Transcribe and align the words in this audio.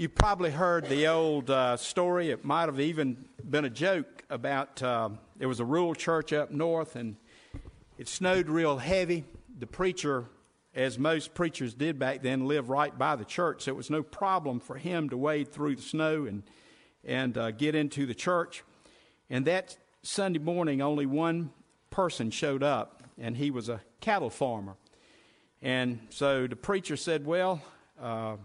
You 0.00 0.08
probably 0.08 0.50
heard 0.50 0.88
the 0.88 1.08
old 1.08 1.50
uh, 1.50 1.76
story. 1.76 2.30
It 2.30 2.42
might 2.42 2.70
have 2.70 2.80
even 2.80 3.22
been 3.44 3.66
a 3.66 3.68
joke 3.68 4.24
about 4.30 4.82
uh, 4.82 5.10
there 5.36 5.46
was 5.46 5.60
a 5.60 5.64
rural 5.66 5.94
church 5.94 6.32
up 6.32 6.50
north 6.50 6.96
and 6.96 7.16
it 7.98 8.08
snowed 8.08 8.48
real 8.48 8.78
heavy. 8.78 9.24
The 9.58 9.66
preacher, 9.66 10.24
as 10.74 10.98
most 10.98 11.34
preachers 11.34 11.74
did 11.74 11.98
back 11.98 12.22
then, 12.22 12.48
lived 12.48 12.70
right 12.70 12.96
by 12.96 13.14
the 13.14 13.26
church, 13.26 13.64
so 13.64 13.72
it 13.72 13.76
was 13.76 13.90
no 13.90 14.02
problem 14.02 14.58
for 14.58 14.78
him 14.78 15.10
to 15.10 15.18
wade 15.18 15.52
through 15.52 15.76
the 15.76 15.82
snow 15.82 16.24
and, 16.24 16.44
and 17.04 17.36
uh, 17.36 17.50
get 17.50 17.74
into 17.74 18.06
the 18.06 18.14
church. 18.14 18.64
And 19.28 19.44
that 19.44 19.76
Sunday 20.02 20.38
morning, 20.38 20.80
only 20.80 21.04
one 21.04 21.50
person 21.90 22.30
showed 22.30 22.62
up, 22.62 23.02
and 23.18 23.36
he 23.36 23.50
was 23.50 23.68
a 23.68 23.82
cattle 24.00 24.30
farmer. 24.30 24.76
And 25.60 26.00
so 26.08 26.46
the 26.46 26.56
preacher 26.56 26.96
said, 26.96 27.26
Well, 27.26 27.60
uh, 28.00 28.36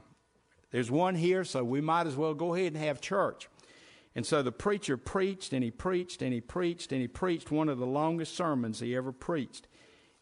there's 0.76 0.92
one 0.92 1.16
here, 1.16 1.46
so 1.46 1.64
we 1.64 1.80
might 1.80 2.06
as 2.06 2.18
well 2.18 2.34
go 2.34 2.54
ahead 2.54 2.74
and 2.74 2.84
have 2.84 3.00
church. 3.00 3.48
And 4.14 4.26
so 4.26 4.44
the 4.44 4.52
preacher 4.52 4.98
preached 4.98 5.54
and 5.54 5.64
he 5.64 5.72
preached 5.72 6.22
and 6.22 6.34
he 6.34 6.42
preached 6.42 6.92
and 6.92 7.00
he 7.00 7.08
preached 7.08 7.50
one 7.50 7.70
of 7.70 7.78
the 7.78 7.86
longest 7.86 8.36
sermons 8.36 8.82
he 8.82 8.94
ever 8.94 9.14
preached. 9.14 9.70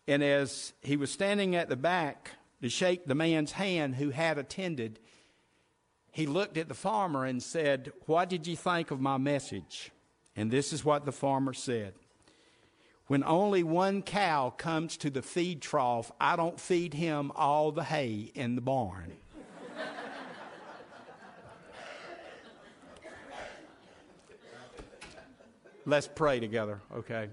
And 0.08 0.22
as 0.22 0.74
he 0.84 0.96
was 0.96 1.10
standing 1.10 1.56
at 1.56 1.70
the 1.70 1.76
back 1.76 2.34
to 2.62 2.70
shake 2.70 3.08
the 3.08 3.16
man's 3.16 3.54
hand 3.54 3.96
who 3.96 4.12
had 4.12 4.38
attended, 4.38 5.00
he 6.12 6.28
looked 6.28 6.60
at 6.60 6.68
the 6.68 6.76
farmer 6.76 7.26
and 7.26 7.42
said, 7.42 7.92
What 8.06 8.30
did 8.30 8.46
you 8.46 8.56
think 8.56 8.92
of 8.92 9.02
my 9.02 9.18
message? 9.18 9.90
And 10.36 10.52
this 10.52 10.72
is 10.72 10.86
what 10.86 11.04
the 11.04 11.12
farmer 11.12 11.54
said 11.54 11.96
When 13.08 13.24
only 13.24 13.64
one 13.64 14.04
cow 14.04 14.52
comes 14.52 14.98
to 14.98 15.10
the 15.10 15.24
feed 15.24 15.64
trough, 15.64 16.12
I 16.22 16.36
don't 16.36 16.60
feed 16.60 16.94
him 16.94 17.32
all 17.36 17.72
the 17.72 17.86
hay 17.86 18.32
in 18.36 18.54
the 18.54 18.62
barn. 18.62 19.14
Let's 25.86 26.08
pray 26.08 26.40
together, 26.40 26.80
okay? 26.96 27.28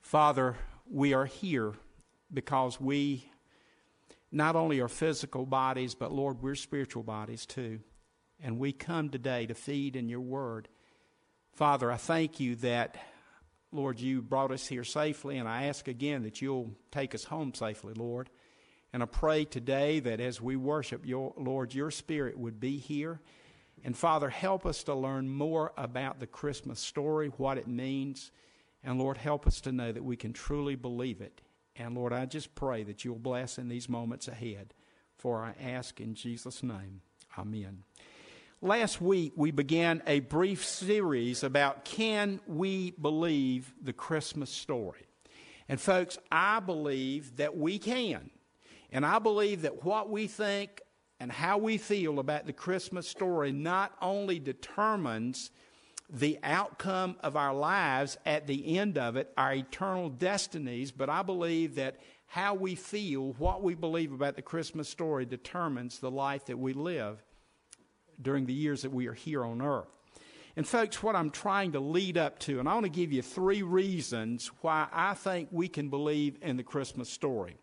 Father, 0.00 0.56
we 0.90 1.12
are 1.12 1.26
here 1.26 1.74
because 2.32 2.80
we 2.80 3.28
not 4.32 4.56
only 4.56 4.80
are 4.80 4.88
physical 4.88 5.44
bodies, 5.44 5.94
but 5.94 6.12
Lord, 6.12 6.40
we're 6.40 6.54
spiritual 6.54 7.02
bodies 7.02 7.44
too. 7.44 7.80
And 8.42 8.58
we 8.58 8.72
come 8.72 9.10
today 9.10 9.44
to 9.44 9.54
feed 9.54 9.96
in 9.96 10.08
your 10.08 10.22
word. 10.22 10.66
Father, 11.52 11.92
I 11.92 11.98
thank 11.98 12.40
you 12.40 12.56
that, 12.56 12.96
Lord, 13.70 14.00
you 14.00 14.22
brought 14.22 14.50
us 14.50 14.66
here 14.66 14.84
safely, 14.84 15.36
and 15.36 15.46
I 15.46 15.64
ask 15.64 15.88
again 15.88 16.22
that 16.22 16.40
you'll 16.40 16.70
take 16.90 17.14
us 17.14 17.24
home 17.24 17.52
safely, 17.52 17.92
Lord. 17.92 18.30
And 18.94 19.02
I 19.02 19.06
pray 19.06 19.44
today 19.44 20.00
that 20.00 20.20
as 20.20 20.40
we 20.40 20.56
worship 20.56 21.04
your 21.04 21.34
Lord, 21.36 21.74
your 21.74 21.90
spirit 21.90 22.38
would 22.38 22.60
be 22.60 22.78
here 22.78 23.20
and 23.84 23.96
Father, 23.96 24.30
help 24.30 24.64
us 24.64 24.82
to 24.84 24.94
learn 24.94 25.28
more 25.28 25.72
about 25.76 26.18
the 26.18 26.26
Christmas 26.26 26.80
story, 26.80 27.28
what 27.36 27.58
it 27.58 27.68
means. 27.68 28.32
And 28.82 28.98
Lord, 28.98 29.18
help 29.18 29.46
us 29.46 29.60
to 29.62 29.72
know 29.72 29.92
that 29.92 30.02
we 30.02 30.16
can 30.16 30.32
truly 30.32 30.74
believe 30.74 31.20
it. 31.20 31.42
And 31.76 31.94
Lord, 31.94 32.12
I 32.12 32.24
just 32.24 32.54
pray 32.54 32.82
that 32.84 33.04
you'll 33.04 33.18
bless 33.18 33.58
in 33.58 33.68
these 33.68 33.88
moments 33.88 34.26
ahead. 34.26 34.72
For 35.18 35.42
I 35.42 35.54
ask 35.62 36.00
in 36.00 36.14
Jesus' 36.14 36.62
name. 36.62 37.02
Amen. 37.38 37.82
Last 38.62 39.02
week, 39.02 39.32
we 39.36 39.50
began 39.50 40.02
a 40.06 40.20
brief 40.20 40.64
series 40.64 41.42
about 41.42 41.84
can 41.84 42.40
we 42.46 42.92
believe 42.92 43.74
the 43.82 43.92
Christmas 43.92 44.48
story? 44.48 45.06
And 45.68 45.78
folks, 45.78 46.16
I 46.32 46.60
believe 46.60 47.36
that 47.36 47.54
we 47.56 47.78
can. 47.78 48.30
And 48.90 49.04
I 49.04 49.18
believe 49.18 49.62
that 49.62 49.84
what 49.84 50.08
we 50.08 50.26
think 50.26 50.80
and 51.20 51.30
how 51.30 51.58
we 51.58 51.78
feel 51.78 52.18
about 52.18 52.46
the 52.46 52.52
Christmas 52.52 53.08
story 53.08 53.52
not 53.52 53.92
only 54.02 54.38
determines 54.38 55.50
the 56.10 56.38
outcome 56.42 57.16
of 57.20 57.36
our 57.36 57.54
lives 57.54 58.18
at 58.26 58.46
the 58.46 58.78
end 58.78 58.98
of 58.98 59.16
it, 59.16 59.32
our 59.36 59.54
eternal 59.54 60.08
destinies, 60.08 60.90
but 60.90 61.08
I 61.08 61.22
believe 61.22 61.76
that 61.76 61.98
how 62.26 62.54
we 62.54 62.74
feel, 62.74 63.32
what 63.38 63.62
we 63.62 63.74
believe 63.74 64.12
about 64.12 64.36
the 64.36 64.42
Christmas 64.42 64.88
story 64.88 65.24
determines 65.24 65.98
the 65.98 66.10
life 66.10 66.46
that 66.46 66.58
we 66.58 66.72
live 66.72 67.22
during 68.20 68.46
the 68.46 68.52
years 68.52 68.82
that 68.82 68.92
we 68.92 69.06
are 69.06 69.14
here 69.14 69.44
on 69.44 69.62
earth. 69.62 69.88
And, 70.56 70.66
folks, 70.66 71.02
what 71.02 71.16
I'm 71.16 71.30
trying 71.30 71.72
to 71.72 71.80
lead 71.80 72.16
up 72.16 72.38
to, 72.40 72.60
and 72.60 72.68
I 72.68 72.74
want 72.74 72.84
to 72.84 72.90
give 72.90 73.12
you 73.12 73.22
three 73.22 73.62
reasons 73.62 74.50
why 74.60 74.86
I 74.92 75.14
think 75.14 75.48
we 75.50 75.66
can 75.66 75.88
believe 75.88 76.38
in 76.42 76.56
the 76.56 76.62
Christmas 76.62 77.08
story. 77.08 77.56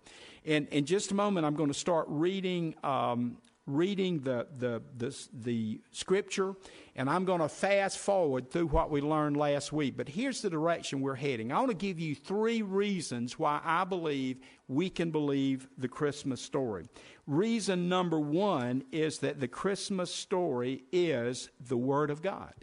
And 0.45 0.67
in 0.69 0.85
just 0.85 1.11
a 1.11 1.15
moment, 1.15 1.45
I'm 1.45 1.55
going 1.55 1.69
to 1.69 1.77
start 1.77 2.05
reading 2.09 2.75
um, 2.83 3.37
reading 3.67 4.19
the, 4.21 4.47
the, 4.57 4.81
the, 4.97 5.17
the 5.33 5.81
scripture, 5.91 6.55
and 6.95 7.09
I'm 7.09 7.25
going 7.25 7.41
to 7.41 7.49
fast 7.49 7.99
forward 7.99 8.49
through 8.49 8.67
what 8.67 8.89
we 8.89 9.01
learned 9.01 9.37
last 9.37 9.71
week. 9.71 9.95
But 9.95 10.09
here's 10.09 10.41
the 10.41 10.49
direction 10.49 11.01
we're 11.01 11.15
heading. 11.15 11.51
I 11.51 11.59
want 11.59 11.69
to 11.69 11.77
give 11.77 11.99
you 11.99 12.15
three 12.15 12.61
reasons 12.61 13.37
why 13.37 13.61
I 13.63 13.83
believe 13.83 14.39
we 14.67 14.89
can 14.89 15.11
believe 15.11 15.67
the 15.77 15.87
Christmas 15.87 16.41
story. 16.41 16.87
Reason 17.27 17.87
number 17.87 18.19
one 18.19 18.83
is 18.91 19.19
that 19.19 19.39
the 19.39 19.47
Christmas 19.47 20.13
story 20.13 20.83
is 20.91 21.49
the 21.67 21.77
Word 21.77 22.09
of 22.09 22.21
God. 22.21 22.53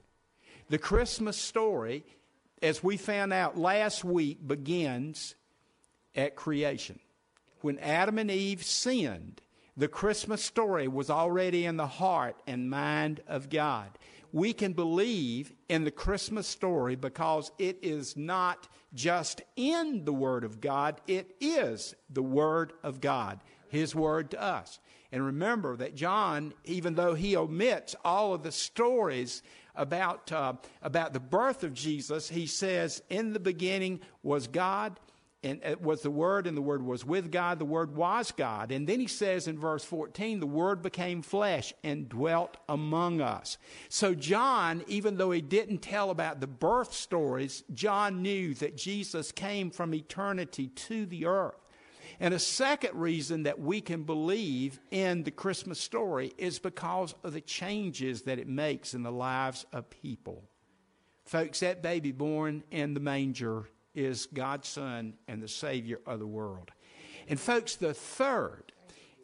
The 0.69 0.79
Christmas 0.79 1.37
story, 1.37 2.05
as 2.61 2.83
we 2.83 2.97
found 2.97 3.33
out 3.33 3.57
last 3.57 4.05
week, 4.05 4.47
begins 4.47 5.35
at 6.15 6.35
creation. 6.35 6.99
When 7.61 7.79
Adam 7.79 8.19
and 8.19 8.31
Eve 8.31 8.65
sinned, 8.65 9.41
the 9.77 9.89
Christmas 9.89 10.45
story 10.45 10.89
was 10.89 11.11
already 11.11 11.65
in 11.65 11.77
the 11.77 11.87
heart 11.87 12.37
and 12.47 12.69
mind 12.69 13.21
of 13.27 13.49
God. 13.49 13.91
We 14.33 14.53
can 14.53 14.73
believe 14.73 15.53
in 15.69 15.85
the 15.85 15.91
Christmas 15.91 16.47
story 16.47 16.97
because 16.97 17.51
it 17.59 17.79
is 17.81 18.17
not 18.17 18.69
just 18.93 19.41
in 19.57 20.05
the 20.05 20.13
Word 20.13 20.45
of 20.45 20.61
God, 20.61 21.01
it 21.07 21.35
is 21.41 21.95
the 22.11 22.23
Word 22.23 22.73
of 22.83 23.01
God, 23.01 23.41
His 23.69 23.95
Word 23.95 24.33
to 24.33 24.43
us. 24.43 24.81
And 25.11 25.25
remember 25.25 25.77
that 25.77 25.95
John, 25.95 26.53
even 26.65 26.95
though 26.95 27.15
he 27.15 27.37
omits 27.37 27.97
all 28.05 28.35
of 28.35 28.43
the 28.43 28.53
stories 28.53 29.43
about, 29.75 30.31
uh, 30.33 30.55
about 30.83 31.13
the 31.13 31.21
birth 31.21 31.65
of 31.65 31.73
Jesus, 31.73 32.29
he 32.29 32.47
says, 32.47 33.03
In 33.09 33.33
the 33.33 33.41
beginning 33.41 34.01
was 34.23 34.49
God 34.49 35.01
and 35.45 35.63
it 35.63 35.81
was 35.81 36.03
the 36.03 36.11
Word, 36.11 36.49
and 36.49 36.57
the 36.57 36.63
Word 36.63 36.83
was 36.83 37.05
with 37.05 37.31
God, 37.31 37.61
the 37.61 37.65
Word 37.65 37.95
was 37.95 38.33
God. 38.33 38.73
And 38.73 38.89
then 38.89 38.99
he 38.99 39.07
says 39.07 39.47
in 39.47 39.57
verse 39.59 39.85
14, 39.85 40.41
the 40.41 40.47
Word 40.47 40.83
became 40.83 41.23
flesh 41.23 41.73
and 41.85 42.09
dwelt 42.09 42.57
among 42.69 43.21
us. 43.21 43.57
So, 43.89 44.15
John, 44.15 44.83
even 44.89 45.17
though 45.17 45.31
he 45.31 45.41
didn't 45.41 45.79
tell 45.79 46.11
about 46.11 46.41
the 46.41 46.49
birth 46.49 46.93
stories, 46.93 47.63
John 47.73 48.21
knew 48.21 48.53
that 48.55 48.77
Jesus 48.77 49.31
came 49.31 49.71
from 49.71 49.95
eternity 49.95 50.69
to 50.69 51.07
the 51.07 51.27
earth. 51.27 51.55
And 52.19 52.35
a 52.35 52.41
second 52.41 52.99
reason 52.99 53.45
that 53.45 53.61
we 53.61 53.81
can 53.81 54.03
believe 54.03 54.81
in 54.91 55.23
the 55.23 55.31
Christmas 55.31 55.79
story 55.79 56.33
is 56.37 56.59
because 56.59 57.15
of 57.23 57.33
the 57.33 57.41
changes 57.41 58.23
that 58.23 58.41
it 58.41 58.49
makes 58.49 58.93
in 58.93 59.05
the 59.05 59.13
lives 59.13 59.67
of 59.73 59.89
people. 59.89 60.43
Folks, 61.25 61.61
that 61.61 61.81
baby 61.81 62.11
born 62.11 62.65
in 62.73 62.95
the 62.95 63.01
manger 63.01 63.69
is 63.99 64.27
God's 64.27 64.69
Son 64.69 65.15
and 65.27 65.43
the 65.43 65.49
Savior 65.49 66.01
of 66.07 66.21
the 66.21 66.27
world. 66.27 66.71
And, 67.29 67.39
folks, 67.39 67.75
the 67.75 67.93
third, 67.93 68.73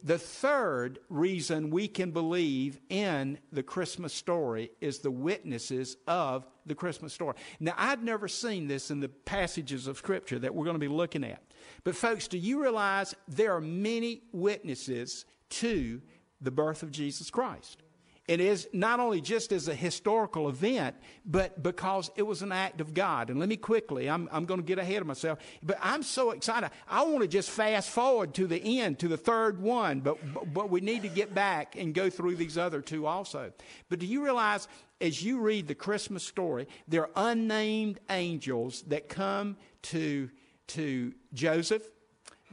the 0.03 0.19
third 0.19 0.99
reason 1.09 1.69
we 1.69 1.87
can 1.87 2.11
believe 2.11 2.79
in 2.89 3.39
the 3.53 3.63
Christmas 3.63 4.13
story 4.13 4.69
is 4.81 4.99
the 4.99 5.09
witnesses 5.09 5.95
of 6.07 6.45
the 6.65 6.75
Christmas 6.75 7.13
story. 7.13 7.35
Now, 7.59 7.73
I'd 7.77 8.03
never 8.03 8.27
seen 8.27 8.67
this 8.67 8.91
in 8.91 8.99
the 8.99 9.09
passages 9.09 9.87
of 9.87 9.97
Scripture 9.97 10.37
that 10.39 10.53
we're 10.53 10.65
going 10.65 10.75
to 10.75 10.79
be 10.79 10.87
looking 10.87 11.23
at. 11.23 11.41
But, 11.85 11.95
folks, 11.95 12.27
do 12.27 12.37
you 12.37 12.61
realize 12.61 13.15
there 13.27 13.55
are 13.55 13.61
many 13.61 14.23
witnesses 14.33 15.25
to 15.51 16.01
the 16.41 16.51
birth 16.51 16.83
of 16.83 16.91
Jesus 16.91 17.31
Christ? 17.31 17.81
It 18.27 18.39
is 18.39 18.67
not 18.73 18.99
only 18.99 19.21
just 19.21 19.51
as 19.51 19.67
a 19.67 19.75
historical 19.75 20.49
event, 20.49 20.95
but 21.25 21.61
because 21.61 22.09
it 22.15 22.23
was 22.23 22.41
an 22.41 22.51
act 22.51 22.81
of 22.81 22.95
God. 22.95 23.29
And 23.29 23.39
let 23.39 23.47
me 23.47 23.55
quickly, 23.55 24.09
I'm, 24.09 24.27
I'm 24.31 24.45
going 24.45 24.59
to 24.59 24.65
get 24.65 24.79
ahead 24.79 25.01
of 25.01 25.07
myself, 25.07 25.37
but 25.61 25.77
I'm 25.79 26.01
so 26.01 26.31
excited. 26.31 26.71
I 26.89 27.03
want 27.03 27.21
to 27.21 27.27
just 27.27 27.51
fast 27.51 27.91
forward 27.91 28.33
to 28.35 28.47
the 28.47 28.81
end, 28.81 28.97
to 28.99 29.07
the 29.07 29.17
third 29.17 29.61
one, 29.61 29.99
but, 29.99 30.17
but 30.53 30.71
we 30.71 30.81
need 30.81 31.03
to 31.03 31.07
get 31.07 31.35
back 31.35 31.75
and 31.75 31.93
go 31.93 32.09
through 32.09 32.35
these 32.37 32.57
other 32.57 32.81
two 32.81 33.05
also. 33.05 33.51
But 33.89 33.99
do 33.99 34.07
you 34.07 34.23
realize 34.23 34.67
as 34.99 35.23
you 35.23 35.39
read 35.39 35.67
the 35.67 35.75
Christmas 35.75 36.23
story, 36.23 36.67
there 36.87 37.03
are 37.03 37.31
unnamed 37.31 37.99
angels 38.09 38.81
that 38.87 39.07
come 39.07 39.57
to, 39.83 40.31
to 40.67 41.13
Joseph, 41.33 41.83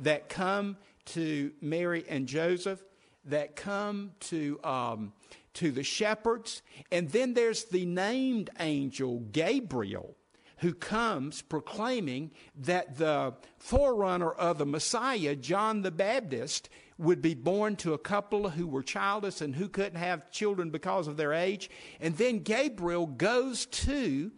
that 0.00 0.28
come 0.28 0.76
to 1.06 1.52
Mary 1.62 2.04
and 2.10 2.26
Joseph, 2.26 2.82
that 3.24 3.56
come 3.56 4.10
to 4.20 4.60
um, 4.64 5.12
to 5.54 5.70
the 5.70 5.82
shepherds. 5.82 6.62
And 6.90 7.10
then 7.10 7.34
there's 7.34 7.64
the 7.64 7.86
named 7.86 8.50
angel, 8.58 9.20
Gabriel, 9.32 10.16
who 10.58 10.74
comes 10.74 11.42
proclaiming 11.42 12.30
that 12.56 12.98
the 12.98 13.34
forerunner 13.58 14.30
of 14.30 14.58
the 14.58 14.66
Messiah, 14.66 15.34
John 15.34 15.82
the 15.82 15.90
Baptist, 15.90 16.68
would 16.98 17.20
be 17.20 17.34
born 17.34 17.74
to 17.76 17.94
a 17.94 17.98
couple 17.98 18.50
who 18.50 18.66
were 18.66 18.82
childless 18.82 19.40
and 19.40 19.54
who 19.54 19.68
couldn't 19.68 19.98
have 19.98 20.30
children 20.30 20.70
because 20.70 21.08
of 21.08 21.16
their 21.16 21.32
age. 21.32 21.68
And 22.00 22.16
then 22.16 22.40
Gabriel 22.40 23.06
goes 23.06 23.66
to 23.66 24.30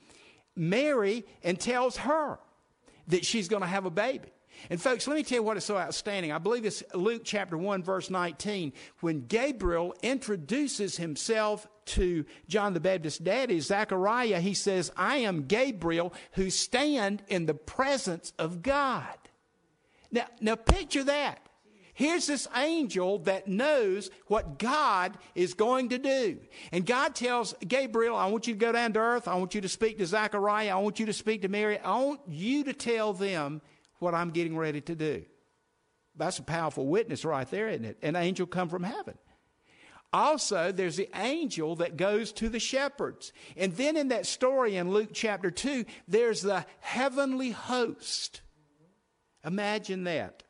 Mary 0.57 1.27
and 1.43 1.61
tells 1.61 1.99
her 1.99 2.39
that 3.09 3.27
she's 3.27 3.49
going 3.49 3.63
to 3.63 3.69
have 3.69 3.85
a 3.85 3.91
baby. 3.91 4.34
And 4.71 4.81
folks, 4.81 5.07
let 5.07 5.17
me 5.17 5.23
tell 5.23 5.39
you 5.39 5.43
what 5.43 5.57
is 5.57 5.65
so 5.65 5.77
outstanding. 5.77 6.33
I 6.33 6.39
believe 6.39 6.65
it's 6.65 6.83
Luke 6.95 7.23
chapter 7.25 7.57
1 7.57 7.83
verse 7.83 8.11
19 8.11 8.73
when 9.01 9.27
Gabriel 9.27 9.95
introduces 10.03 10.97
himself 10.97 11.67
to 11.87 12.25
John 12.49 12.75
the 12.75 12.81
Baptist's 12.81 13.19
daddy, 13.19 13.61
Zechariah, 13.61 14.41
he 14.41 14.55
says, 14.55 14.91
I 14.97 15.19
am 15.19 15.47
Gabriel 15.47 16.15
who 16.33 16.51
stand 16.51 17.23
in 17.29 17.47
the 17.47 17.55
presence 17.55 18.33
of 18.39 18.63
God. 18.63 19.17
Now, 20.11 20.27
now 20.41 20.55
picture 20.55 21.05
that. 21.05 21.41
Here's 21.95 22.27
this 22.27 22.49
angel 22.57 23.21
that 23.21 23.47
knows 23.47 24.11
what 24.27 24.59
God 24.59 25.17
is 25.37 25.55
going 25.55 25.91
to 25.91 25.99
do. 25.99 26.39
And 26.73 26.85
God 26.85 27.15
tells 27.15 27.55
Gabriel, 27.67 28.17
I 28.17 28.27
want 28.27 28.49
you 28.49 28.55
to 28.55 28.59
go 28.59 28.73
down 28.73 28.93
to 28.95 28.99
earth. 28.99 29.29
I 29.29 29.37
want 29.37 29.55
you 29.55 29.61
to 29.61 29.69
speak 29.69 29.99
to 29.99 30.07
Zechariah. 30.07 30.77
I 30.77 30.81
want 30.81 30.99
you 30.99 31.07
to 31.07 31.13
speak 31.13 31.43
to 31.43 31.49
Mary. 31.49 31.79
I 31.79 31.97
want 32.03 32.21
you 32.27 32.65
to 32.65 32.73
tell 32.73 33.13
them 33.13 33.63
what 33.99 34.15
I'm 34.15 34.31
getting 34.31 34.57
ready 34.57 34.81
to 34.83 34.95
do. 34.95 35.25
That's 36.17 36.39
a 36.39 36.43
powerful 36.43 36.87
witness 36.87 37.25
right 37.25 37.49
there, 37.51 37.69
isn't 37.69 37.85
it? 37.85 37.99
An 38.03 38.17
angel 38.17 38.47
come 38.47 38.69
from 38.69 38.85
heaven. 38.85 39.19
Also, 40.13 40.71
there's 40.71 40.97
the 40.97 41.11
angel 41.17 41.75
that 41.77 41.97
goes 41.97 42.31
to 42.35 42.49
the 42.49 42.61
shepherds. 42.61 43.33
And 43.57 43.73
then 43.77 43.97
in 43.97 44.09
that 44.09 44.27
story 44.27 44.77
in 44.77 44.93
Luke 44.93 45.11
chapter 45.13 45.51
2, 45.51 45.85
there's 46.07 46.41
the 46.41 46.65
heavenly 46.81 47.51
host. 47.51 48.41
Imagine 49.45 50.05
that. 50.05 50.45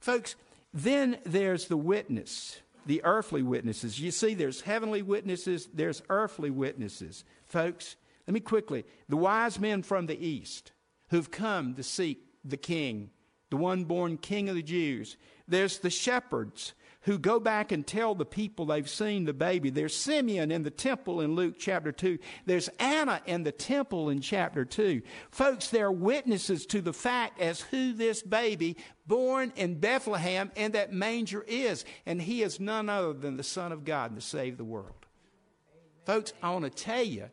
Folks, 0.00 0.34
then 0.74 1.18
there's 1.24 1.68
the 1.68 1.76
witness, 1.76 2.58
the 2.84 3.04
earthly 3.04 3.42
witnesses. 3.42 4.00
You 4.00 4.10
see, 4.10 4.34
there's 4.34 4.62
heavenly 4.62 5.02
witnesses, 5.02 5.68
there's 5.72 6.02
earthly 6.08 6.50
witnesses. 6.50 7.24
Folks, 7.46 7.94
let 8.26 8.34
me 8.34 8.40
quickly. 8.40 8.84
The 9.08 9.16
wise 9.16 9.60
men 9.60 9.82
from 9.82 10.06
the 10.06 10.18
east 10.18 10.72
who've 11.10 11.30
come 11.30 11.74
to 11.74 11.82
seek 11.82 12.24
the 12.44 12.56
king, 12.56 13.10
the 13.50 13.56
one 13.56 13.84
born 13.84 14.16
king 14.16 14.48
of 14.48 14.54
the 14.54 14.62
Jews. 14.62 15.16
There's 15.46 15.78
the 15.78 15.90
shepherds 15.90 16.74
who 17.02 17.18
go 17.18 17.40
back 17.40 17.72
and 17.72 17.86
tell 17.86 18.14
the 18.14 18.26
people 18.26 18.66
they've 18.66 18.88
seen 18.88 19.24
the 19.24 19.32
baby. 19.32 19.70
There's 19.70 19.96
Simeon 19.96 20.50
in 20.50 20.64
the 20.64 20.70
temple 20.70 21.22
in 21.22 21.34
Luke 21.34 21.54
chapter 21.58 21.92
2. 21.92 22.18
There's 22.44 22.68
Anna 22.78 23.22
in 23.24 23.42
the 23.42 23.52
temple 23.52 24.10
in 24.10 24.20
chapter 24.20 24.66
2. 24.66 25.00
Folks, 25.30 25.68
they're 25.68 25.90
witnesses 25.90 26.66
to 26.66 26.82
the 26.82 26.92
fact 26.92 27.40
as 27.40 27.62
who 27.62 27.94
this 27.94 28.22
baby 28.22 28.76
born 29.06 29.52
in 29.56 29.80
Bethlehem 29.80 30.52
in 30.56 30.72
that 30.72 30.92
manger 30.92 31.42
is. 31.48 31.86
And 32.04 32.20
he 32.20 32.42
is 32.42 32.60
none 32.60 32.90
other 32.90 33.14
than 33.14 33.38
the 33.38 33.42
Son 33.42 33.72
of 33.72 33.84
God 33.84 34.14
to 34.14 34.20
save 34.20 34.58
the 34.58 34.64
world. 34.64 35.06
Folks, 36.04 36.34
I 36.42 36.50
want 36.50 36.64
to 36.64 36.70
tell 36.70 37.02
you, 37.02 37.30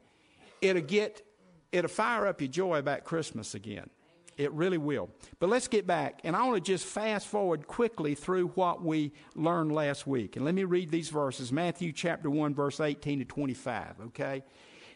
it'll 0.61 0.81
get, 0.81 1.23
it'll 1.71 1.89
fire 1.89 2.27
up 2.27 2.41
your 2.41 2.49
joy 2.49 2.77
about 2.77 3.03
Christmas 3.03 3.55
again. 3.55 3.89
It 4.37 4.51
really 4.53 4.77
will. 4.77 5.09
But 5.39 5.49
let's 5.49 5.67
get 5.67 5.87
back, 5.87 6.21
and 6.23 6.35
I 6.35 6.43
want 6.43 6.63
to 6.63 6.71
just 6.71 6.85
fast 6.85 7.27
forward 7.27 7.65
quickly 7.65 8.13
through 8.13 8.49
what 8.49 8.83
we 8.83 9.13
learned 9.35 9.71
last 9.71 10.05
week. 10.05 10.35
And 10.35 10.45
let 10.45 10.53
me 10.53 10.63
read 10.63 10.91
these 10.91 11.09
verses 11.09 11.51
Matthew 11.51 11.91
chapter 11.91 12.29
1, 12.29 12.53
verse 12.53 12.79
18 12.79 13.19
to 13.19 13.25
25, 13.25 13.95
okay? 14.07 14.43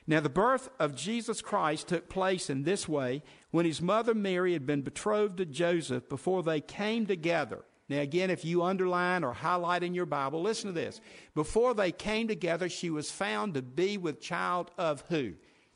Now, 0.05 0.19
the 0.19 0.29
birth 0.29 0.69
of 0.79 0.95
Jesus 0.95 1.41
Christ 1.41 1.87
took 1.87 2.07
place 2.07 2.49
in 2.49 2.63
this 2.63 2.87
way 2.87 3.23
when 3.49 3.65
his 3.65 3.81
mother 3.81 4.13
Mary 4.13 4.53
had 4.53 4.65
been 4.67 4.81
betrothed 4.81 5.37
to 5.37 5.45
Joseph 5.45 6.07
before 6.07 6.43
they 6.43 6.61
came 6.61 7.07
together. 7.07 7.65
Now, 7.89 7.99
again, 7.99 8.29
if 8.29 8.45
you 8.45 8.63
underline 8.63 9.23
or 9.23 9.33
highlight 9.33 9.83
in 9.83 9.93
your 9.93 10.05
Bible, 10.05 10.41
listen 10.41 10.67
to 10.67 10.73
this. 10.73 11.01
Before 11.33 11.73
they 11.73 11.91
came 11.91 12.27
together, 12.27 12.69
she 12.69 12.89
was 12.89 13.11
found 13.11 13.55
to 13.55 13.61
be 13.61 13.97
with 13.97 14.21
child 14.21 14.71
of 14.77 15.03
who? 15.09 15.33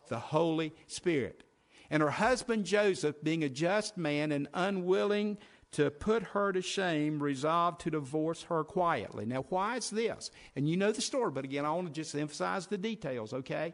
The 0.07 0.19
Holy 0.19 0.73
Spirit. 0.87 1.43
And 1.89 2.01
her 2.01 2.11
husband 2.11 2.65
Joseph, 2.65 3.23
being 3.23 3.43
a 3.43 3.49
just 3.49 3.97
man 3.97 4.31
and 4.31 4.47
unwilling 4.53 5.37
to 5.71 5.91
put 5.91 6.23
her 6.23 6.51
to 6.51 6.61
shame, 6.61 7.21
resolved 7.21 7.81
to 7.81 7.91
divorce 7.91 8.43
her 8.43 8.63
quietly. 8.63 9.25
Now, 9.25 9.45
why 9.49 9.77
is 9.77 9.89
this? 9.89 10.31
And 10.55 10.69
you 10.69 10.77
know 10.77 10.91
the 10.91 11.01
story, 11.01 11.31
but 11.31 11.45
again, 11.45 11.65
I 11.65 11.71
want 11.71 11.87
to 11.87 11.93
just 11.93 12.15
emphasize 12.15 12.67
the 12.67 12.77
details, 12.77 13.33
okay? 13.33 13.73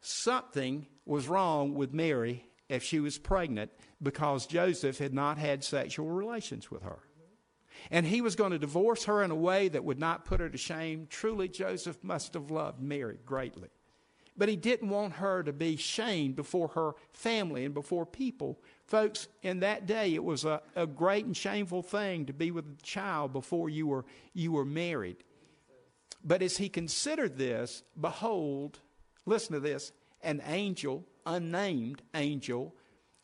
Something 0.00 0.86
was 1.06 1.28
wrong 1.28 1.74
with 1.74 1.94
Mary 1.94 2.44
if 2.68 2.82
she 2.82 3.00
was 3.00 3.18
pregnant 3.18 3.70
because 4.02 4.46
Joseph 4.46 4.98
had 4.98 5.14
not 5.14 5.38
had 5.38 5.64
sexual 5.64 6.08
relations 6.08 6.70
with 6.70 6.82
her. 6.82 6.98
And 7.90 8.06
he 8.06 8.20
was 8.20 8.36
going 8.36 8.52
to 8.52 8.58
divorce 8.58 9.04
her 9.04 9.22
in 9.22 9.30
a 9.30 9.36
way 9.36 9.68
that 9.68 9.84
would 9.84 9.98
not 9.98 10.24
put 10.24 10.40
her 10.40 10.48
to 10.48 10.58
shame. 10.58 11.06
Truly, 11.08 11.48
Joseph 11.48 12.02
must 12.02 12.34
have 12.34 12.50
loved 12.50 12.80
Mary 12.80 13.18
greatly. 13.24 13.68
But 14.36 14.48
he 14.48 14.56
didn't 14.56 14.88
want 14.88 15.14
her 15.14 15.42
to 15.42 15.52
be 15.52 15.76
shamed 15.76 16.36
before 16.36 16.68
her 16.68 16.92
family 17.12 17.64
and 17.64 17.74
before 17.74 18.06
people. 18.06 18.58
Folks, 18.86 19.28
in 19.42 19.60
that 19.60 19.86
day, 19.86 20.14
it 20.14 20.24
was 20.24 20.44
a, 20.44 20.62
a 20.74 20.86
great 20.86 21.26
and 21.26 21.36
shameful 21.36 21.82
thing 21.82 22.26
to 22.26 22.32
be 22.32 22.50
with 22.50 22.66
a 22.66 22.82
child 22.82 23.32
before 23.32 23.68
you 23.68 23.86
were, 23.86 24.04
you 24.32 24.52
were 24.52 24.64
married. 24.64 25.18
But 26.24 26.42
as 26.42 26.56
he 26.56 26.68
considered 26.68 27.36
this, 27.36 27.82
behold, 28.00 28.78
listen 29.26 29.54
to 29.54 29.60
this, 29.60 29.92
an 30.22 30.40
angel, 30.46 31.04
unnamed 31.26 32.02
angel, 32.14 32.74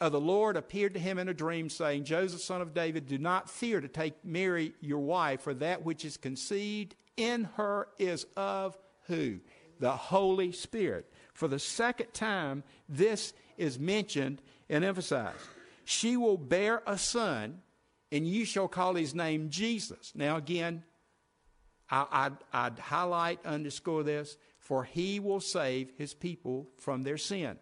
of 0.01 0.13
the 0.13 0.21
Lord 0.21 0.57
appeared 0.57 0.95
to 0.95 1.01
him 1.01 1.19
in 1.19 1.29
a 1.29 1.35
dream, 1.35 1.69
saying, 1.69 2.05
Joseph, 2.05 2.41
son 2.41 2.61
of 2.61 2.75
David, 2.75 3.09
do 3.09 3.19
not 3.19 3.51
fear 3.51 3.81
to 3.81 3.89
take 3.89 4.25
Mary, 4.25 4.73
your 4.81 5.01
wife, 5.01 5.41
for 5.41 5.55
that 5.55 5.85
which 5.85 6.05
is 6.05 6.17
conceived 6.17 6.95
in 7.17 7.45
her 7.57 7.89
is 7.99 8.25
of 8.37 8.79
who? 9.07 9.41
The 9.81 9.93
Holy 9.93 10.53
Spirit. 10.53 11.11
For 11.35 11.49
the 11.49 11.59
second 11.59 12.13
time, 12.13 12.65
this 12.89 13.33
is 13.57 13.79
mentioned 13.79 14.43
and 14.69 14.85
emphasized. 14.85 15.39
She 15.85 16.17
will 16.17 16.37
bear 16.37 16.83
a 16.87 16.99
son, 16.99 17.61
and 18.13 18.27
you 18.27 18.45
shall 18.45 18.69
call 18.69 18.95
his 18.95 19.15
name 19.15 19.51
Jesus. 19.51 20.13
Now, 20.15 20.37
again, 20.37 20.83
I, 21.91 22.29
would 22.29 22.39
I'd 22.53 22.79
highlight, 22.79 23.45
underscore 23.47 24.03
this, 24.03 24.37
for 24.59 24.85
he 24.85 25.21
will 25.21 25.41
save 25.41 25.93
his 25.97 26.13
people 26.13 26.69
from 26.77 27.03
their 27.03 27.17
sin. 27.17 27.57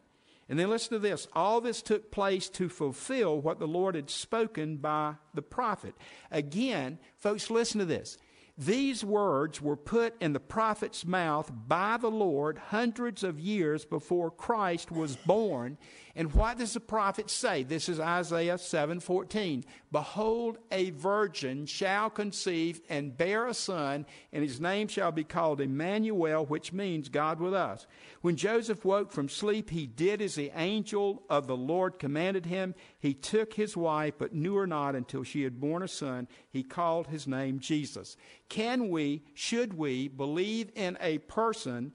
And 0.48 0.58
then 0.58 0.70
listen 0.70 0.92
to 0.92 0.98
this. 0.98 1.26
All 1.32 1.60
this 1.60 1.82
took 1.82 2.10
place 2.10 2.48
to 2.50 2.68
fulfill 2.68 3.40
what 3.40 3.58
the 3.58 3.66
Lord 3.66 3.96
had 3.96 4.10
spoken 4.10 4.76
by 4.76 5.14
the 5.34 5.42
prophet. 5.42 5.94
Again, 6.30 6.98
folks, 7.18 7.50
listen 7.50 7.80
to 7.80 7.84
this. 7.84 8.16
These 8.58 9.04
words 9.04 9.60
were 9.60 9.76
put 9.76 10.14
in 10.18 10.32
the 10.32 10.40
prophet's 10.40 11.04
mouth 11.04 11.52
by 11.68 11.98
the 11.98 12.10
Lord 12.10 12.56
hundreds 12.56 13.22
of 13.22 13.38
years 13.38 13.84
before 13.84 14.30
Christ 14.30 14.90
was 14.90 15.16
born. 15.16 15.76
And 16.14 16.32
what 16.32 16.56
does 16.56 16.72
the 16.72 16.80
prophet 16.80 17.28
say? 17.28 17.64
This 17.64 17.90
is 17.90 18.00
Isaiah 18.00 18.56
7:14. 18.56 19.62
Behold, 19.92 20.56
a 20.72 20.88
virgin 20.88 21.66
shall 21.66 22.08
conceive 22.08 22.80
and 22.88 23.18
bear 23.18 23.46
a 23.46 23.52
son, 23.52 24.06
and 24.32 24.42
his 24.42 24.58
name 24.58 24.88
shall 24.88 25.12
be 25.12 25.24
called 25.24 25.60
Emmanuel, 25.60 26.46
which 26.46 26.72
means 26.72 27.10
God 27.10 27.38
with 27.38 27.52
us. 27.52 27.86
When 28.22 28.36
Joseph 28.36 28.86
woke 28.86 29.12
from 29.12 29.28
sleep, 29.28 29.68
he 29.68 29.86
did 29.86 30.22
as 30.22 30.34
the 30.34 30.50
angel 30.56 31.24
of 31.28 31.46
the 31.46 31.56
Lord 31.56 31.98
commanded 31.98 32.46
him. 32.46 32.74
He 33.06 33.14
took 33.14 33.54
his 33.54 33.76
wife, 33.76 34.14
but 34.18 34.34
knew 34.34 34.56
her 34.56 34.66
not 34.66 34.96
until 34.96 35.22
she 35.22 35.44
had 35.44 35.60
borne 35.60 35.84
a 35.84 35.88
son. 35.88 36.26
He 36.50 36.64
called 36.64 37.06
his 37.06 37.28
name 37.28 37.60
Jesus. 37.60 38.16
Can 38.48 38.88
we, 38.88 39.22
should 39.32 39.74
we, 39.74 40.08
believe 40.08 40.72
in 40.74 40.98
a 41.00 41.18
person 41.18 41.92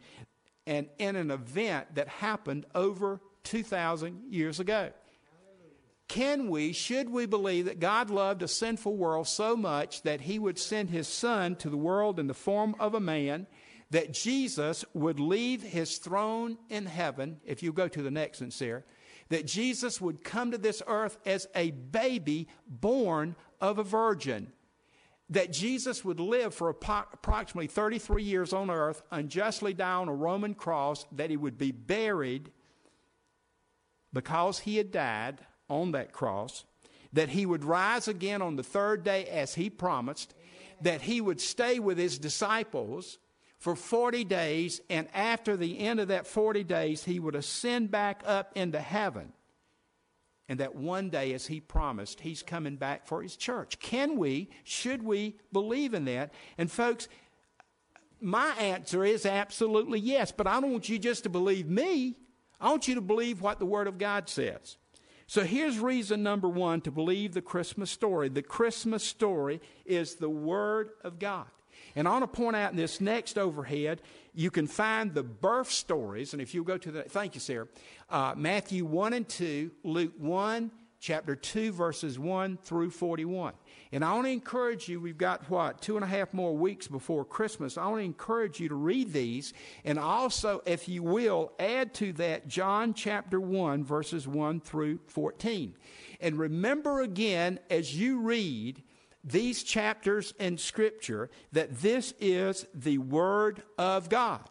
and 0.66 0.88
in 1.00 1.18
an 1.18 1.30
event 1.30 1.96
that 1.96 2.08
happened 2.08 2.66
over 2.74 3.20
2,000 3.44 4.32
years 4.32 4.62
ago? 4.62 4.92
Can 6.08 6.50
we, 6.50 6.72
should 6.72 7.10
we 7.10 7.26
believe 7.26 7.66
that 7.66 7.82
God 7.82 8.10
loved 8.10 8.42
a 8.42 8.48
sinful 8.48 8.96
world 8.96 9.28
so 9.28 9.58
much 9.58 10.04
that 10.04 10.22
he 10.22 10.40
would 10.40 10.58
send 10.58 10.92
his 10.92 11.10
son 11.10 11.58
to 11.58 11.70
the 11.70 11.76
world 11.76 12.20
in 12.20 12.28
the 12.28 12.34
form 12.34 12.74
of 12.80 12.94
a 12.94 13.02
man, 13.02 13.48
that 13.90 14.14
Jesus 14.14 14.86
would 14.94 15.20
leave 15.20 15.62
his 15.62 15.98
throne 15.98 16.58
in 16.70 16.86
heaven, 16.86 17.42
if 17.44 17.62
you 17.62 17.74
go 17.74 17.90
to 17.90 18.02
the 18.02 18.12
next 18.12 18.40
and 18.40 18.54
there, 18.54 18.86
that 19.32 19.48
Jesus 19.48 20.02
would 20.02 20.24
come 20.24 20.52
to 20.52 20.58
this 20.58 20.84
earth 20.88 21.18
as 21.26 21.48
a 21.56 21.72
baby 21.72 22.48
born 22.68 23.36
of 23.62 23.80
a 23.80 23.84
virgin 23.84 24.52
that 25.30 25.54
Jesus 25.54 26.04
would 26.04 26.20
live 26.20 26.54
for 26.54 26.68
approximately 26.68 27.68
33 27.68 28.22
years 28.22 28.52
on 28.52 28.70
earth, 28.70 29.02
unjustly 29.12 29.74
die 29.74 29.94
on 29.94 30.10
a 30.10 30.14
Roman 30.14 30.54
cross, 30.54 31.06
that 31.14 31.30
he 31.30 31.38
would 31.38 31.58
be 31.58 31.72
buried 31.72 32.52
because 34.12 34.60
he 34.60 34.76
had 34.76 34.92
died 34.92 35.40
on 35.70 35.94
that 35.94 36.12
cross, 36.12 36.66
that 37.14 37.30
he 37.30 37.46
would 37.46 37.64
rise 37.64 38.10
again 38.10 38.42
on 38.42 38.58
the 38.58 38.64
third 38.64 39.06
day 39.06 39.24
as 39.28 39.56
he 39.56 39.70
promised, 39.70 40.34
that 40.82 41.04
he 41.04 41.22
would 41.22 41.40
stay 41.40 41.80
with 41.80 41.98
his 41.98 42.20
disciples 42.20 43.18
for 43.62 43.76
40 43.76 44.24
days, 44.24 44.82
and 44.90 45.08
after 45.14 45.56
the 45.56 45.78
end 45.78 46.00
of 46.00 46.08
that 46.08 46.26
40 46.26 46.64
days, 46.64 47.04
he 47.04 47.20
would 47.20 47.36
ascend 47.36 47.92
back 47.92 48.24
up 48.26 48.52
into 48.56 48.80
heaven. 48.80 49.34
And 50.50 50.60
that 50.60 50.74
one 50.74 51.12
day, 51.12 51.32
as 51.34 51.46
he 51.46 51.60
promised, 51.60 52.22
he's 52.22 52.42
coming 52.42 52.76
back 52.76 53.06
for 53.06 53.22
his 53.22 53.36
church. 53.38 53.78
Can 53.78 54.18
we, 54.18 54.50
should 54.64 55.04
we 55.04 55.36
believe 55.54 55.94
in 55.94 56.06
that? 56.06 56.34
And, 56.58 56.72
folks, 56.72 57.08
my 58.20 58.50
answer 58.58 59.06
is 59.06 59.28
absolutely 59.28 60.00
yes, 60.00 60.32
but 60.32 60.48
I 60.48 60.60
don't 60.60 60.72
want 60.72 60.90
you 60.90 60.98
just 60.98 61.22
to 61.26 61.30
believe 61.30 61.70
me. 61.70 62.16
I 62.60 62.72
want 62.72 62.88
you 62.88 62.96
to 62.96 63.02
believe 63.02 63.42
what 63.42 63.60
the 63.60 63.68
Word 63.68 63.88
of 63.88 64.00
God 64.00 64.28
says. 64.28 64.78
So 65.28 65.44
here's 65.44 65.78
reason 65.78 66.24
number 66.24 66.50
one 66.50 66.82
to 66.82 66.90
believe 66.90 67.36
the 67.36 67.44
Christmas 67.44 67.92
story. 67.92 68.28
The 68.28 68.42
Christmas 68.42 69.04
story 69.04 69.62
is 69.86 70.16
the 70.16 70.32
Word 70.32 70.94
of 71.04 71.20
God. 71.20 71.46
And 71.96 72.08
I 72.08 72.12
want 72.12 72.24
to 72.24 72.42
point 72.42 72.56
out 72.56 72.72
in 72.72 72.78
this 72.78 73.02
next 73.02 73.38
overhead, 73.38 74.02
you 74.34 74.52
can 74.52 74.68
find 74.68 75.14
the 75.14 75.24
birth 75.24 75.70
stories. 75.70 76.34
And 76.34 76.42
if 76.42 76.54
you 76.54 76.64
go 76.64 76.78
to 76.78 76.92
the, 76.92 77.04
thank 77.04 77.36
you, 77.36 77.42
Sarah, 77.42 77.68
uh, 78.10 78.34
Matthew 78.38 78.86
1 78.86 79.14
and 79.14 79.28
2, 79.28 79.72
Luke 79.84 80.14
1, 80.18 80.72
chapter 81.02 81.36
2, 81.36 81.74
verses 81.74 82.18
1 82.18 82.58
through 82.58 82.92
41. 82.92 83.54
And 83.92 84.06
I 84.06 84.14
want 84.14 84.26
to 84.26 84.32
encourage 84.32 84.88
you, 84.88 85.02
we've 85.02 85.18
got 85.18 85.50
what, 85.50 85.82
two 85.82 85.98
and 85.98 86.06
a 86.06 86.08
half 86.08 86.34
more 86.34 86.56
weeks 86.56 86.88
before 86.88 87.26
Christmas. 87.26 87.78
I 87.78 87.88
want 87.88 87.98
to 87.98 88.06
encourage 88.06 88.60
you 88.60 88.70
to 88.70 88.76
read 88.76 89.12
these 89.12 89.54
and 89.84 90.00
also, 90.00 90.62
if 90.66 90.88
you 90.88 91.04
will, 91.04 91.52
add 91.60 91.94
to 91.96 92.14
that 92.14 92.48
John 92.48 92.94
chapter 92.94 93.42
1, 93.42 93.84
verses 93.84 94.28
1 94.28 94.62
through 94.62 95.00
14. 95.08 95.76
And 96.22 96.38
remember 96.38 97.02
again, 97.02 97.60
as 97.70 97.98
you 98.00 98.20
read 98.20 98.82
these 99.24 99.64
chapters 99.64 100.34
in 100.40 100.58
Scripture, 100.58 101.30
that 101.52 101.82
this 101.82 102.14
is 102.20 102.66
the 102.74 102.98
Word 102.98 103.64
of 103.78 104.10
God. 104.10 104.48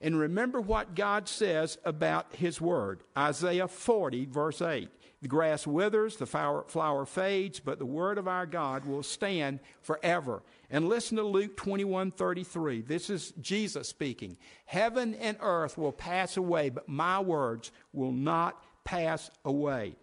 And 0.00 0.18
remember 0.18 0.60
what 0.60 0.94
God 0.94 1.28
says 1.28 1.78
about 1.84 2.34
His 2.34 2.60
Word. 2.60 3.00
Isaiah 3.16 3.68
40, 3.68 4.26
verse 4.26 4.60
8. 4.60 4.88
The 5.22 5.28
grass 5.28 5.66
withers, 5.66 6.16
the 6.16 6.26
flower, 6.26 7.06
fades, 7.06 7.58
but 7.58 7.78
the 7.78 7.86
word 7.86 8.18
of 8.18 8.28
our 8.28 8.44
God 8.44 8.84
will 8.84 9.02
stand 9.02 9.60
forever. 9.80 10.42
And 10.68 10.86
listen 10.86 11.16
to 11.16 11.22
Luke 11.22 11.56
21 11.56 12.10
33. 12.10 12.82
This 12.82 13.08
is 13.08 13.32
Jesus 13.40 13.88
speaking. 13.88 14.36
Heaven 14.66 15.14
and 15.14 15.38
earth 15.40 15.78
will 15.78 15.92
pass 15.92 16.36
away, 16.36 16.68
but 16.68 16.90
my 16.90 17.20
words 17.20 17.72
will 17.94 18.12
not 18.12 18.62
pass 18.84 19.30
away 19.46 19.96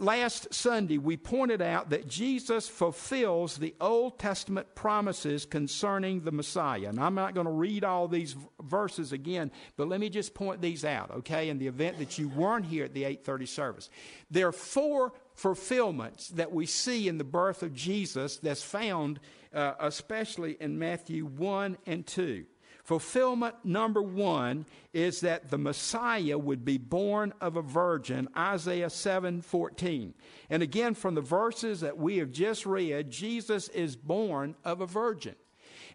last 0.00 0.52
Sunday, 0.52 0.98
we 0.98 1.16
pointed 1.16 1.62
out 1.62 1.90
that 1.90 2.08
Jesus 2.08 2.68
fulfills 2.68 3.56
the 3.56 3.74
Old 3.80 4.18
Testament 4.18 4.74
promises 4.74 5.46
concerning 5.46 6.22
the 6.22 6.32
Messiah. 6.32 6.88
And 6.88 6.98
I'm 6.98 7.14
not 7.14 7.34
going 7.34 7.46
to 7.46 7.52
read 7.52 7.84
all 7.84 8.08
these 8.08 8.36
verses 8.62 9.12
again, 9.12 9.50
but 9.76 9.88
let 9.88 10.00
me 10.00 10.08
just 10.08 10.34
point 10.34 10.60
these 10.60 10.84
out, 10.84 11.10
okay, 11.10 11.48
in 11.48 11.58
the 11.58 11.66
event 11.66 11.98
that 11.98 12.18
you 12.18 12.28
weren't 12.28 12.66
here 12.66 12.84
at 12.84 12.94
the 12.94 13.04
830 13.04 13.46
service. 13.46 13.90
There 14.30 14.48
are 14.48 14.52
four 14.52 15.12
fulfillments 15.34 16.28
that 16.28 16.52
we 16.52 16.66
see 16.66 17.08
in 17.08 17.18
the 17.18 17.24
birth 17.24 17.62
of 17.62 17.74
Jesus 17.74 18.36
that's 18.38 18.62
found 18.62 19.20
uh, 19.52 19.74
especially 19.80 20.56
in 20.60 20.78
Matthew 20.78 21.24
1 21.26 21.76
and 21.86 22.06
2. 22.06 22.44
Fulfillment 22.84 23.54
number 23.64 24.02
one 24.02 24.66
is 24.92 25.20
that 25.20 25.50
the 25.50 25.58
Messiah 25.58 26.38
would 26.38 26.64
be 26.64 26.78
born 26.78 27.32
of 27.40 27.56
a 27.56 27.62
virgin, 27.62 28.28
Isaiah 28.36 28.90
7 28.90 29.42
14. 29.42 30.14
And 30.48 30.62
again, 30.62 30.94
from 30.94 31.14
the 31.14 31.20
verses 31.20 31.80
that 31.80 31.98
we 31.98 32.18
have 32.18 32.30
just 32.30 32.66
read, 32.66 33.10
Jesus 33.10 33.68
is 33.68 33.96
born 33.96 34.56
of 34.64 34.80
a 34.80 34.86
virgin. 34.86 35.34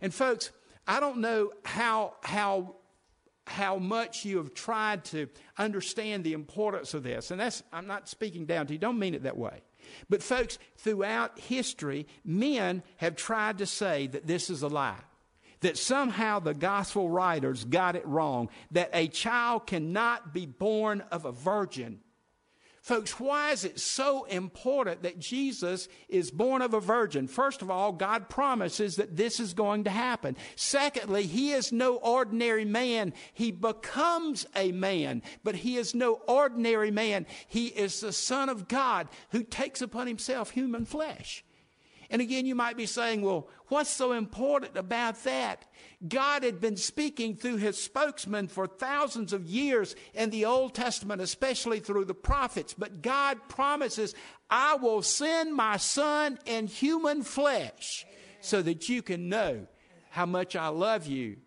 And 0.01 0.13
folks, 0.13 0.51
I 0.87 0.99
don't 0.99 1.17
know 1.17 1.51
how, 1.63 2.13
how, 2.23 2.75
how 3.47 3.77
much 3.77 4.23
you 4.23 4.37
have 4.37 4.53
tried 4.53 5.05
to 5.05 5.27
understand 5.57 6.23
the 6.23 6.33
importance 6.33 6.93
of 6.93 7.03
this. 7.03 7.31
And 7.31 7.39
that's, 7.39 7.63
I'm 7.73 7.87
not 7.87 8.07
speaking 8.07 8.45
down 8.45 8.67
to 8.67 8.73
you, 8.73 8.79
don't 8.79 8.99
mean 8.99 9.15
it 9.15 9.23
that 9.23 9.37
way. 9.37 9.61
But, 10.09 10.23
folks, 10.23 10.57
throughout 10.77 11.39
history, 11.39 12.07
men 12.23 12.83
have 12.97 13.15
tried 13.15 13.59
to 13.59 13.65
say 13.67 14.07
that 14.07 14.25
this 14.25 14.49
is 14.49 14.63
a 14.63 14.67
lie 14.67 15.01
that 15.61 15.77
somehow 15.77 16.39
the 16.39 16.53
gospel 16.53 17.09
writers 17.09 17.63
got 17.65 17.95
it 17.95 18.05
wrong, 18.05 18.49
that 18.71 18.89
a 18.93 19.07
child 19.07 19.67
cannot 19.67 20.33
be 20.33 20.45
born 20.45 21.01
of 21.11 21.25
a 21.25 21.31
virgin. 21.31 21.99
Folks, 22.85 23.19
why 23.19 23.49
is 23.49 23.65
it 23.65 23.79
so 23.79 24.25
important 24.25 25.01
that 25.01 25.17
Jesus 25.17 25.89
is 26.07 26.29
born 26.29 26.61
of 26.61 26.75
a 26.75 26.79
virgin? 26.79 27.27
First 27.27 27.63
of 27.63 27.71
all, 27.71 27.91
God 27.91 28.29
promises 28.29 28.97
that 28.97 29.17
this 29.17 29.39
is 29.39 29.55
going 29.55 29.85
to 29.85 29.89
happen. 29.89 30.37
Secondly, 30.55 31.23
He 31.23 31.51
is 31.51 31.71
no 31.71 31.95
ordinary 31.95 32.63
man. 32.63 33.15
He 33.33 33.49
becomes 33.49 34.45
a 34.55 34.71
man, 34.71 35.23
but 35.43 35.55
He 35.55 35.77
is 35.77 35.95
no 35.95 36.21
ordinary 36.27 36.91
man. 36.91 37.25
He 37.47 37.69
is 37.69 38.01
the 38.01 38.13
Son 38.13 38.49
of 38.49 38.67
God 38.67 39.07
who 39.31 39.41
takes 39.41 39.81
upon 39.81 40.05
Himself 40.05 40.51
human 40.51 40.85
flesh. 40.85 41.43
And 42.09 42.21
again, 42.21 42.45
you 42.45 42.55
might 42.55 42.77
be 42.77 42.85
saying, 42.85 43.21
well, 43.21 43.49
what's 43.67 43.89
so 43.89 44.11
important 44.11 44.77
about 44.77 45.23
that? 45.23 45.65
God 46.07 46.43
had 46.43 46.61
been 46.61 46.77
speaking 46.77 47.35
through 47.35 47.57
his 47.57 47.81
spokesman 47.81 48.47
for 48.47 48.67
thousands 48.67 49.33
of 49.33 49.47
years 49.47 49.95
in 50.13 50.29
the 50.29 50.45
Old 50.45 50.73
Testament, 50.73 51.21
especially 51.21 51.79
through 51.79 52.05
the 52.05 52.13
prophets. 52.13 52.73
But 52.77 53.01
God 53.01 53.39
promises, 53.49 54.13
I 54.49 54.75
will 54.75 55.01
send 55.01 55.55
my 55.55 55.77
son 55.77 56.39
in 56.45 56.67
human 56.67 57.23
flesh 57.23 58.05
so 58.41 58.61
that 58.61 58.89
you 58.89 59.01
can 59.01 59.29
know 59.29 59.67
how 60.11 60.25
much 60.25 60.55
I 60.55 60.67
love 60.67 61.07
you 61.07 61.37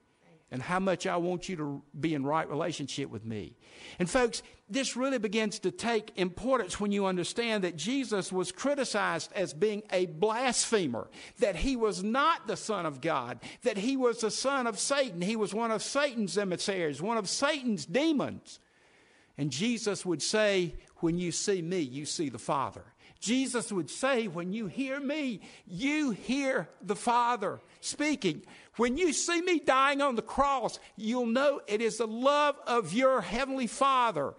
and 0.51 0.63
how 0.63 0.81
much 0.81 1.07
I 1.07 1.17
want 1.19 1.49
you 1.49 1.57
to 1.57 1.83
be 1.99 2.15
in 2.15 2.25
right 2.25 2.49
relationship 2.49 3.11
with 3.11 3.25
me. 3.25 3.57
And 3.99 4.09
folks, 4.09 4.43
this 4.71 4.97
really 4.97 5.19
begins 5.19 5.59
to 5.61 5.71
take 5.71 6.13
importance 6.17 6.79
when 6.79 6.93
you 6.93 7.07
understand 7.07 7.65
that 7.65 7.77
Jesus 7.77 8.31
was 8.31 8.53
criticized 8.53 9.33
as 9.35 9.55
being 9.55 9.83
a 9.91 10.07
blasphemer, 10.07 11.09
that 11.39 11.57
he 11.57 11.75
was 11.77 12.03
not 12.03 12.47
the 12.47 12.57
Son 12.57 12.85
of 12.85 13.01
God, 13.01 13.41
that 13.63 13.79
he 13.79 13.97
was 13.97 14.21
the 14.21 14.31
son 14.31 14.67
of 14.67 14.79
Satan. 14.79 15.23
He 15.23 15.37
was 15.37 15.55
one 15.55 15.71
of 15.71 15.83
Satan's 15.83 16.37
emissaries, 16.37 17.01
one 17.01 17.17
of 17.17 17.29
Satan's 17.29 17.87
demons. 17.87 18.61
And 19.39 19.51
Jesus 19.51 20.05
would 20.05 20.23
say, 20.23 20.75
When 20.97 21.19
you 21.19 21.33
see 21.33 21.63
me, 21.63 21.81
you 21.81 22.05
see 22.05 22.29
the 22.29 22.39
Father. 22.39 22.85
Jesus 23.21 23.73
would 23.73 23.89
say, 23.89 24.29
When 24.29 24.53
you 24.53 24.67
hear 24.67 25.01
me, 25.01 25.41
you 25.67 26.11
hear 26.11 26.69
the 26.83 26.97
Father 26.97 27.61
speaking. 27.81 28.43
When 28.77 28.97
you 28.97 29.13
see 29.13 29.41
me 29.41 29.61
dying 29.61 30.03
on 30.03 30.15
the 30.15 30.23
cross, 30.23 30.79
you'll 30.97 31.27
know 31.27 31.61
it 31.67 31.81
is 31.81 31.99
the 31.99 32.07
love 32.07 32.57
of 32.67 32.93
your 32.93 33.21
Heavenly 33.21 33.67
Father 33.67 34.35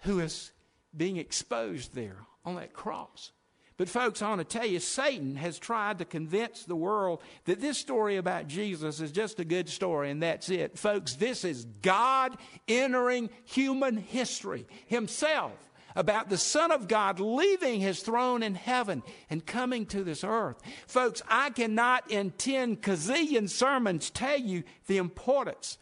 who 0.00 0.20
is 0.20 0.52
being 0.96 1.16
exposed 1.16 1.94
there 1.94 2.18
on 2.44 2.56
that 2.56 2.72
cross. 2.72 3.32
But, 3.76 3.90
folks, 3.90 4.22
I 4.22 4.30
want 4.30 4.48
to 4.48 4.58
tell 4.58 4.66
you, 4.66 4.80
Satan 4.80 5.36
has 5.36 5.58
tried 5.58 5.98
to 5.98 6.06
convince 6.06 6.64
the 6.64 6.76
world 6.76 7.20
that 7.44 7.60
this 7.60 7.76
story 7.76 8.16
about 8.16 8.48
Jesus 8.48 9.00
is 9.00 9.12
just 9.12 9.38
a 9.38 9.44
good 9.44 9.68
story 9.68 10.10
and 10.10 10.22
that's 10.22 10.48
it. 10.48 10.78
Folks, 10.78 11.14
this 11.14 11.44
is 11.44 11.66
God 11.82 12.38
entering 12.66 13.28
human 13.44 13.98
history 13.98 14.66
Himself 14.86 15.52
about 15.96 16.28
the 16.28 16.38
Son 16.38 16.70
of 16.70 16.88
God 16.88 17.18
leaving 17.18 17.80
his 17.80 18.02
throne 18.02 18.42
in 18.42 18.54
heaven 18.54 19.02
and 19.30 19.44
coming 19.44 19.86
to 19.86 20.04
this 20.04 20.22
earth. 20.22 20.60
Folks, 20.86 21.22
I 21.26 21.50
cannot 21.50 22.10
in 22.10 22.32
10 22.32 22.76
kazillion 22.76 23.48
sermons 23.48 24.10
tell 24.10 24.38
you 24.38 24.62
the 24.86 24.98
importance 24.98 25.78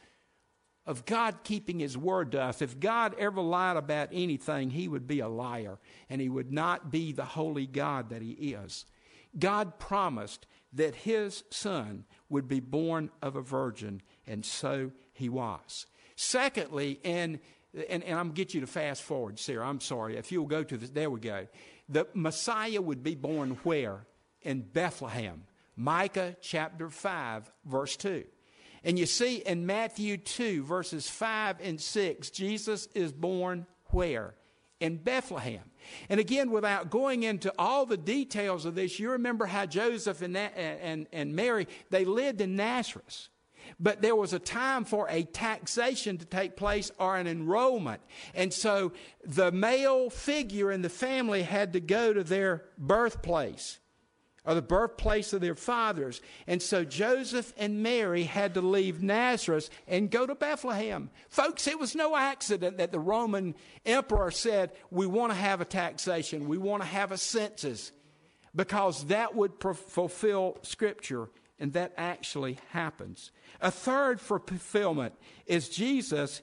of 0.86 1.06
God 1.06 1.38
keeping 1.44 1.78
his 1.78 1.96
word 1.96 2.32
to 2.32 2.42
us. 2.42 2.60
If 2.60 2.78
God 2.78 3.14
ever 3.18 3.40
lied 3.40 3.76
about 3.76 4.10
anything, 4.12 4.70
he 4.70 4.88
would 4.88 5.06
be 5.06 5.20
a 5.20 5.28
liar 5.28 5.78
and 6.10 6.20
he 6.20 6.28
would 6.28 6.52
not 6.52 6.90
be 6.90 7.12
the 7.12 7.24
holy 7.24 7.66
God 7.66 8.10
that 8.10 8.22
he 8.22 8.32
is. 8.32 8.84
God 9.38 9.78
promised 9.78 10.46
that 10.72 10.94
his 10.94 11.44
son 11.50 12.04
would 12.28 12.48
be 12.48 12.60
born 12.60 13.10
of 13.22 13.36
a 13.36 13.42
virgin, 13.42 14.02
and 14.26 14.44
so 14.44 14.90
he 15.12 15.28
was. 15.28 15.86
Secondly, 16.16 17.00
in 17.02 17.40
and, 17.88 18.04
and 18.04 18.18
I'm 18.18 18.30
get 18.30 18.54
you 18.54 18.60
to 18.60 18.66
fast 18.66 19.02
forward, 19.02 19.38
Sarah. 19.38 19.66
I'm 19.68 19.80
sorry. 19.80 20.16
If 20.16 20.30
you'll 20.30 20.46
go 20.46 20.62
to 20.62 20.76
this, 20.76 20.90
there 20.90 21.10
we 21.10 21.20
go. 21.20 21.46
The 21.88 22.06
Messiah 22.14 22.80
would 22.80 23.02
be 23.02 23.14
born 23.14 23.58
where? 23.64 24.06
In 24.42 24.60
Bethlehem. 24.60 25.44
Micah 25.76 26.36
chapter 26.40 26.88
5, 26.88 27.50
verse 27.64 27.96
2. 27.96 28.24
And 28.84 28.98
you 28.98 29.06
see 29.06 29.36
in 29.36 29.64
Matthew 29.64 30.18
2, 30.18 30.62
verses 30.62 31.08
5 31.08 31.56
and 31.62 31.80
6, 31.80 32.30
Jesus 32.30 32.86
is 32.94 33.12
born 33.12 33.66
where? 33.86 34.34
In 34.78 34.96
Bethlehem. 34.96 35.62
And 36.10 36.20
again, 36.20 36.50
without 36.50 36.90
going 36.90 37.22
into 37.22 37.52
all 37.58 37.86
the 37.86 37.96
details 37.96 38.66
of 38.66 38.74
this, 38.74 38.98
you 38.98 39.12
remember 39.12 39.46
how 39.46 39.64
Joseph 39.64 40.20
and, 40.20 40.36
and, 40.36 41.06
and 41.12 41.34
Mary, 41.34 41.66
they 41.90 42.04
lived 42.04 42.42
in 42.42 42.56
Nazareth. 42.56 43.28
But 43.80 44.02
there 44.02 44.14
was 44.14 44.34
a 44.34 44.38
time 44.38 44.84
for 44.84 45.08
a 45.08 45.22
taxation 45.22 46.18
to 46.18 46.26
take 46.26 46.54
place 46.54 46.90
or 46.98 47.16
an 47.16 47.26
enrollment. 47.26 48.02
And 48.34 48.52
so 48.52 48.92
the 49.24 49.50
male 49.50 50.10
figure 50.10 50.70
in 50.70 50.82
the 50.82 50.90
family 50.90 51.42
had 51.42 51.72
to 51.72 51.80
go 51.80 52.12
to 52.12 52.22
their 52.22 52.64
birthplace 52.76 53.78
or 54.46 54.54
the 54.54 54.62
birthplace 54.62 55.32
of 55.32 55.40
their 55.40 55.54
fathers. 55.54 56.20
And 56.46 56.60
so 56.60 56.84
Joseph 56.84 57.52
and 57.56 57.82
Mary 57.82 58.24
had 58.24 58.54
to 58.54 58.60
leave 58.60 59.02
Nazareth 59.02 59.70
and 59.88 60.10
go 60.10 60.26
to 60.26 60.34
Bethlehem. 60.34 61.10
Folks, 61.28 61.66
it 61.66 61.78
was 61.78 61.94
no 61.94 62.16
accident 62.16 62.78
that 62.78 62.92
the 62.92 63.00
Roman 63.00 63.54
emperor 63.86 64.30
said, 64.30 64.72
We 64.90 65.06
want 65.06 65.32
to 65.32 65.38
have 65.38 65.60
a 65.60 65.64
taxation, 65.64 66.48
we 66.48 66.58
want 66.58 66.82
to 66.82 66.88
have 66.88 67.12
a 67.12 67.18
census, 67.18 67.92
because 68.54 69.06
that 69.06 69.34
would 69.34 69.52
fulfill 69.60 70.58
Scripture, 70.62 71.28
and 71.58 71.72
that 71.72 71.94
actually 71.96 72.58
happens. 72.70 73.30
A 73.60 73.70
third 73.70 74.20
for 74.20 74.38
fulfillment 74.38 75.14
is 75.46 75.68
Jesus 75.68 76.42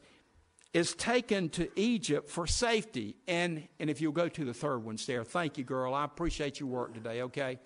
is 0.73 0.93
taken 0.93 1.49
to 1.49 1.69
Egypt 1.77 2.29
for 2.29 2.47
safety. 2.47 3.17
And, 3.27 3.67
and 3.79 3.89
if 3.89 3.99
you'll 3.99 4.13
go 4.13 4.29
to 4.29 4.45
the 4.45 4.53
third 4.53 4.79
one, 4.79 4.97
Sarah, 4.97 5.25
thank 5.25 5.57
you, 5.57 5.63
girl. 5.63 5.93
I 5.93 6.05
appreciate 6.05 6.59
your 6.59 6.69
work 6.69 6.93
today, 6.93 7.23
okay? 7.23 7.59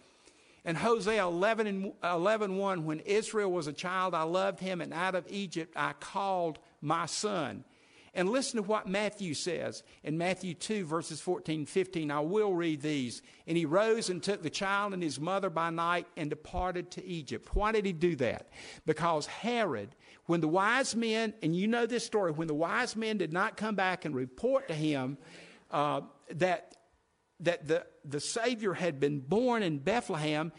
And 0.65 0.75
Hosea 0.75 1.23
11 1.23 1.67
and 1.67 1.93
11, 2.03 2.57
1, 2.57 2.85
when 2.85 2.99
Israel 3.01 3.51
was 3.51 3.67
a 3.67 3.73
child, 3.73 4.15
I 4.15 4.23
loved 4.23 4.59
him, 4.59 4.81
and 4.81 4.91
out 4.91 5.13
of 5.13 5.25
Egypt 5.29 5.73
I 5.75 5.93
called 5.93 6.57
my 6.81 7.05
son. 7.05 7.63
And 8.15 8.29
listen 8.29 8.61
to 8.61 8.63
what 8.63 8.87
Matthew 8.87 9.33
says 9.33 9.83
in 10.01 10.17
Matthew 10.17 10.53
2, 10.53 10.85
verses 10.85 11.19
14 11.19 11.65
15. 11.65 12.09
I 12.09 12.21
will 12.21 12.53
read 12.53 12.81
these. 12.81 13.21
And 13.45 13.57
he 13.57 13.65
rose 13.65 14.09
and 14.09 14.23
took 14.23 14.41
the 14.41 14.49
child 14.49 14.93
and 14.93 15.03
his 15.03 15.19
mother 15.19 15.49
by 15.49 15.69
night 15.69 16.07
and 16.15 16.29
departed 16.29 16.91
to 16.91 17.05
Egypt. 17.05 17.49
Why 17.53 17.73
did 17.73 17.85
he 17.85 17.91
do 17.91 18.15
that? 18.15 18.47
Because 18.85 19.25
Herod, 19.25 19.89
when 20.27 20.39
the 20.39 20.47
wise 20.47 20.95
men, 20.95 21.33
and 21.43 21.53
you 21.53 21.67
know 21.67 21.85
this 21.85 22.05
story, 22.05 22.31
when 22.31 22.47
the 22.47 22.53
wise 22.53 22.95
men 22.95 23.17
did 23.17 23.33
not 23.33 23.57
come 23.57 23.75
back 23.75 24.05
and 24.05 24.15
report 24.15 24.69
to 24.69 24.73
him 24.73 25.17
uh, 25.69 26.01
that 26.31 26.74
that 27.41 27.67
the, 27.67 27.85
the 28.03 28.19
Savior 28.19 28.73
had 28.73 28.99
been 28.99 29.19
born 29.19 29.63
in 29.63 29.79
Bethlehem, 29.79 30.51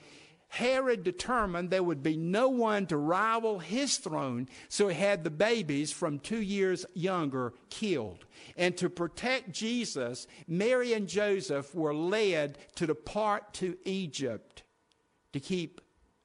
Herod 0.49 1.02
determined 1.02 1.71
there 1.71 1.83
would 1.83 2.02
be 2.02 2.16
no 2.16 2.49
one 2.49 2.87
to 2.87 2.97
rival 2.97 3.59
his 3.59 3.97
throne, 3.97 4.49
so 4.68 4.88
he 4.88 4.95
had 4.95 5.25
the 5.25 5.30
babies 5.30 5.92
from 5.92 6.18
two 6.18 6.40
years 6.40 6.87
younger 6.95 7.52
killed. 7.68 8.25
And 8.56 8.76
to 8.76 8.88
protect 8.88 9.52
Jesus, 9.52 10.26
Mary 10.47 10.92
and 10.92 11.09
Joseph 11.09 11.75
were 11.75 11.95
led 11.95 12.59
to 12.76 12.87
depart 12.87 13.54
to 13.54 13.76
Egypt 13.85 14.62
to 15.33 15.40
keep 15.40 15.80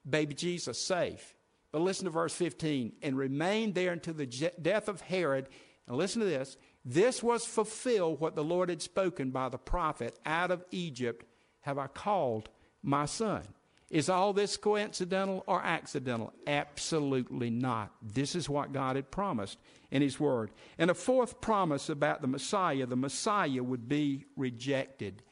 baby 0.07 0.33
Jesus 0.33 0.79
safe. 0.79 1.35
But 1.71 1.81
listen 1.81 2.05
to 2.05 2.11
verse 2.11 2.33
15 2.33 2.93
and 3.01 3.17
remained 3.17 3.75
there 3.75 3.93
until 3.93 4.13
the 4.13 4.25
death 4.25 4.87
of 4.87 5.01
Herod. 5.01 5.47
And 5.87 5.97
listen 5.97 6.19
to 6.21 6.27
this 6.27 6.57
this 6.83 7.21
was 7.21 7.45
fulfilled 7.45 8.19
what 8.19 8.35
the 8.35 8.43
Lord 8.43 8.69
had 8.69 8.81
spoken 8.81 9.29
by 9.29 9.49
the 9.49 9.57
prophet 9.57 10.17
out 10.25 10.51
of 10.51 10.65
Egypt 10.71 11.25
have 11.61 11.77
I 11.77 11.87
called 11.87 12.49
my 12.81 13.05
son. 13.05 13.43
Is 13.91 14.09
all 14.09 14.33
this 14.33 14.55
coincidental 14.57 15.43
or 15.47 15.61
accidental? 15.61 16.33
Absolutely 16.47 17.49
not. 17.49 17.91
This 18.01 18.35
is 18.35 18.49
what 18.49 18.71
God 18.71 18.95
had 18.95 19.11
promised 19.11 19.59
in 19.91 20.01
His 20.01 20.19
Word. 20.19 20.51
And 20.77 20.89
a 20.89 20.93
fourth 20.95 21.41
promise 21.41 21.89
about 21.89 22.21
the 22.21 22.27
Messiah 22.27 22.85
the 22.85 22.95
Messiah 22.95 23.61
would 23.61 23.89
be 23.89 24.25
rejected. 24.37 25.23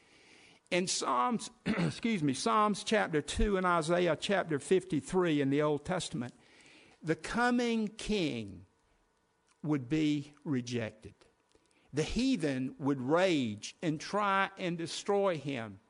In 0.70 0.86
Psalms, 0.86 1.50
excuse 1.66 2.22
me, 2.22 2.34
Psalms 2.34 2.84
chapter 2.84 3.22
2 3.22 3.56
and 3.56 3.66
Isaiah 3.66 4.16
chapter 4.20 4.58
53 4.58 5.40
in 5.40 5.50
the 5.50 5.62
Old 5.62 5.86
Testament, 5.86 6.34
the 7.02 7.16
coming 7.16 7.88
king 7.88 8.66
would 9.62 9.88
be 9.88 10.34
rejected 10.44 11.14
the 11.92 12.02
heathen 12.02 12.74
would 12.78 13.00
rage 13.00 13.74
and 13.82 14.00
try 14.00 14.50
and 14.58 14.78
destroy 14.78 15.36
him. 15.36 15.80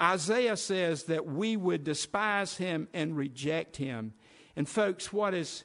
Isaiah 0.00 0.56
says 0.56 1.04
that 1.04 1.26
we 1.26 1.56
would 1.56 1.84
despise 1.84 2.56
him 2.56 2.88
and 2.92 3.16
reject 3.16 3.76
him. 3.76 4.12
And 4.54 4.68
folks, 4.68 5.12
what 5.12 5.34
is 5.34 5.64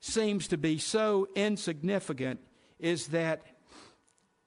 seems 0.00 0.48
to 0.48 0.58
be 0.58 0.76
so 0.76 1.26
insignificant 1.34 2.38
is 2.78 3.08
that 3.08 3.42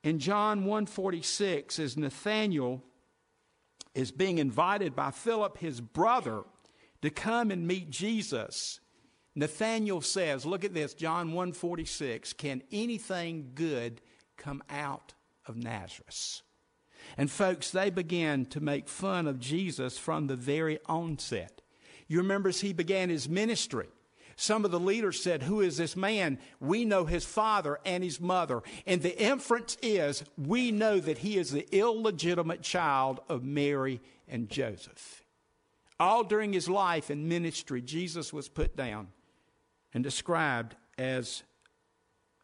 in 0.04 0.20
John 0.20 0.60
146 0.66 1.80
as 1.80 1.98
Nathanael 1.98 2.84
is 3.96 4.12
being 4.12 4.38
invited 4.38 4.96
by 4.96 5.10
Philip 5.10 5.58
his 5.58 5.82
brother 5.82 6.44
to 7.02 7.10
come 7.10 7.50
and 7.50 7.68
meet 7.68 7.90
Jesus. 7.90 8.80
Nathanael 9.34 10.02
says, 10.02 10.46
look 10.46 10.64
at 10.64 10.76
this, 10.76 10.94
John 10.94 11.30
146, 11.30 12.34
can 12.34 12.62
anything 12.72 13.52
good 13.56 14.00
come 14.38 14.64
out 14.70 15.14
of 15.46 15.58
Nazareth. 15.58 16.42
And 17.18 17.30
folks, 17.32 17.72
they 17.72 17.90
began 17.90 18.46
to 18.48 18.60
make 18.60 18.88
fun 18.88 19.28
of 19.28 19.40
Jesus 19.40 19.98
from 19.98 20.28
the 20.28 20.36
very 20.36 20.80
onset. 20.88 21.62
You 22.08 22.20
remember 22.20 22.50
as 22.50 22.62
he 22.62 22.74
began 22.74 23.10
his 23.10 23.28
ministry, 23.30 23.88
some 24.40 24.66
of 24.66 24.72
the 24.72 24.80
leaders 24.80 25.22
said, 25.22 25.44
Who 25.44 25.62
is 25.62 25.78
this 25.78 25.96
man? 25.96 26.38
We 26.60 26.86
know 26.86 27.06
his 27.06 27.26
father 27.26 27.80
and 27.86 28.04
his 28.04 28.22
mother. 28.22 28.62
And 28.86 29.02
the 29.02 29.20
inference 29.20 29.78
is, 29.82 30.24
we 30.38 30.72
know 30.72 31.00
that 31.00 31.18
he 31.20 31.38
is 31.38 31.52
the 31.52 31.68
illegitimate 31.76 32.62
child 32.62 33.20
of 33.28 33.44
Mary 33.44 34.00
and 34.28 34.48
Joseph. 34.48 35.24
All 36.00 36.24
during 36.24 36.54
his 36.54 36.70
life 36.70 37.10
and 37.10 37.28
ministry, 37.28 37.82
Jesus 37.82 38.32
was 38.32 38.48
put 38.48 38.76
down 38.76 39.08
and 39.92 40.04
described 40.04 40.76
as 41.00 41.42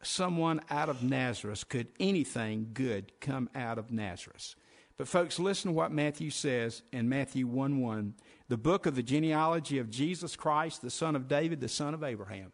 someone 0.04 0.60
out 0.70 0.88
of 0.88 1.02
Nazareth. 1.02 1.68
Could 1.68 1.88
anything 1.98 2.70
good 2.72 3.12
come 3.20 3.48
out 3.54 3.78
of 3.78 3.90
Nazareth? 3.90 4.54
But, 4.96 5.08
folks, 5.08 5.38
listen 5.38 5.70
to 5.70 5.76
what 5.76 5.90
Matthew 5.90 6.30
says 6.30 6.82
in 6.92 7.08
Matthew 7.08 7.46
1 7.46 7.80
1, 7.80 8.14
the 8.48 8.56
book 8.56 8.86
of 8.86 8.94
the 8.94 9.02
genealogy 9.02 9.78
of 9.78 9.90
Jesus 9.90 10.36
Christ, 10.36 10.82
the 10.82 10.90
son 10.90 11.16
of 11.16 11.26
David, 11.26 11.60
the 11.60 11.68
son 11.68 11.94
of 11.94 12.04
Abraham. 12.04 12.52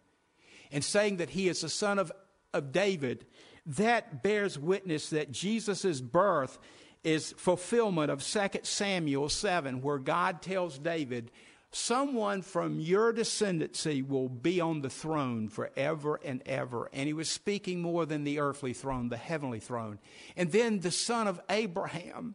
And 0.73 0.83
saying 0.83 1.19
that 1.19 1.31
he 1.31 1.49
is 1.49 1.61
the 1.61 1.69
son 1.69 1.99
of, 1.99 2.11
of 2.55 2.73
David, 2.73 3.27
that 3.67 4.23
bears 4.23 4.59
witness 4.59 5.11
that 5.11 5.33
Jesus' 5.33 6.01
birth 6.01 6.59
is 7.05 7.35
fulfillment 7.37 8.11
of 8.11 8.23
2 8.23 8.49
Samuel 8.63 9.29
7, 9.29 9.83
where 9.83 9.99
God 9.99 10.43
tells 10.43 10.79
David, 10.79 11.31
someone 11.73 12.43
from 12.43 12.81
your 12.81 13.13
descendancy 13.13 14.07
will 14.07 14.29
be 14.29 14.61
on 14.61 14.81
the 14.81 14.91
throne 14.91 15.49
forever 15.49 16.21
and 16.25 16.43
ever. 16.47 16.89
And 16.93 17.07
he 17.07 17.13
was 17.13 17.29
speaking 17.29 17.81
more 17.81 18.07
than 18.07 18.25
the 18.25 18.41
earthly 18.41 18.73
throne, 18.73 19.09
the 19.09 19.17
heavenly 19.17 19.61
throne. 19.61 19.99
And 20.37 20.51
then 20.51 20.81
the 20.81 20.91
son 20.91 21.29
of 21.29 21.41
Abraham. 21.49 22.35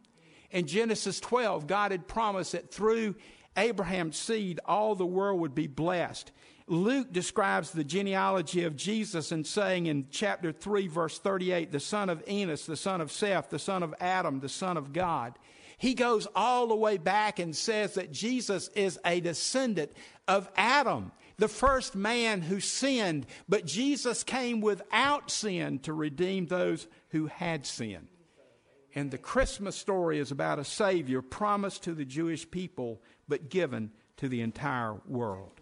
In 0.52 0.68
Genesis 0.68 1.20
12, 1.20 1.68
God 1.68 1.92
had 1.92 2.08
promised 2.08 2.54
that 2.54 2.72
through 2.72 3.16
Abraham's 3.58 4.18
seed, 4.18 4.60
all 4.66 4.96
the 4.96 5.06
world 5.06 5.40
would 5.42 5.56
be 5.56 5.68
blessed. 5.68 6.32
Luke 6.68 7.12
describes 7.12 7.72
the 7.72 7.84
genealogy 7.84 8.64
of 8.64 8.76
Jesus 8.76 9.32
and 9.32 9.46
saying 9.46 9.86
in 9.86 10.08
chapter 10.10 10.52
3, 10.52 10.88
verse 10.88 11.20
38, 11.20 11.72
the 11.72 11.80
son 11.80 12.10
of 12.10 12.24
Enos, 12.28 12.66
the 12.66 12.76
son 12.76 13.02
of 13.02 13.12
Seth, 13.12 13.50
the 13.50 13.60
son 13.60 13.84
of 13.84 13.94
Adam, 14.00 14.40
the 14.40 14.50
son 14.50 14.76
of 14.76 14.92
God. 14.92 15.38
He 15.78 15.94
goes 15.94 16.28
all 16.36 16.68
the 16.68 16.76
way 16.76 16.98
back 16.98 17.40
and 17.40 17.56
says 17.56 17.96
that 17.96 18.12
Jesus 18.12 18.70
is 18.70 19.00
a 19.06 19.20
descendant 19.20 19.92
of 20.28 20.50
Adam, 20.56 21.12
the 21.38 21.48
first 21.48 21.96
man 21.96 22.42
who 22.42 22.60
sinned, 22.60 23.26
but 23.50 23.66
Jesus 23.66 24.24
came 24.24 24.62
without 24.62 25.30
sin 25.30 25.80
to 25.80 25.94
redeem 25.94 26.46
those 26.46 26.88
who 27.10 27.28
had 27.28 27.66
sinned. 27.66 28.08
And 28.96 29.12
the 29.12 29.18
Christmas 29.18 29.76
story 29.76 30.20
is 30.20 30.32
about 30.32 30.60
a 30.60 30.64
Savior 30.64 31.22
promised 31.22 31.84
to 31.84 31.94
the 31.94 32.06
Jewish 32.06 32.50
people, 32.50 33.02
but 33.28 33.50
given 33.50 33.92
to 34.18 34.30
the 34.30 34.42
entire 34.42 34.96
world. 35.06 35.60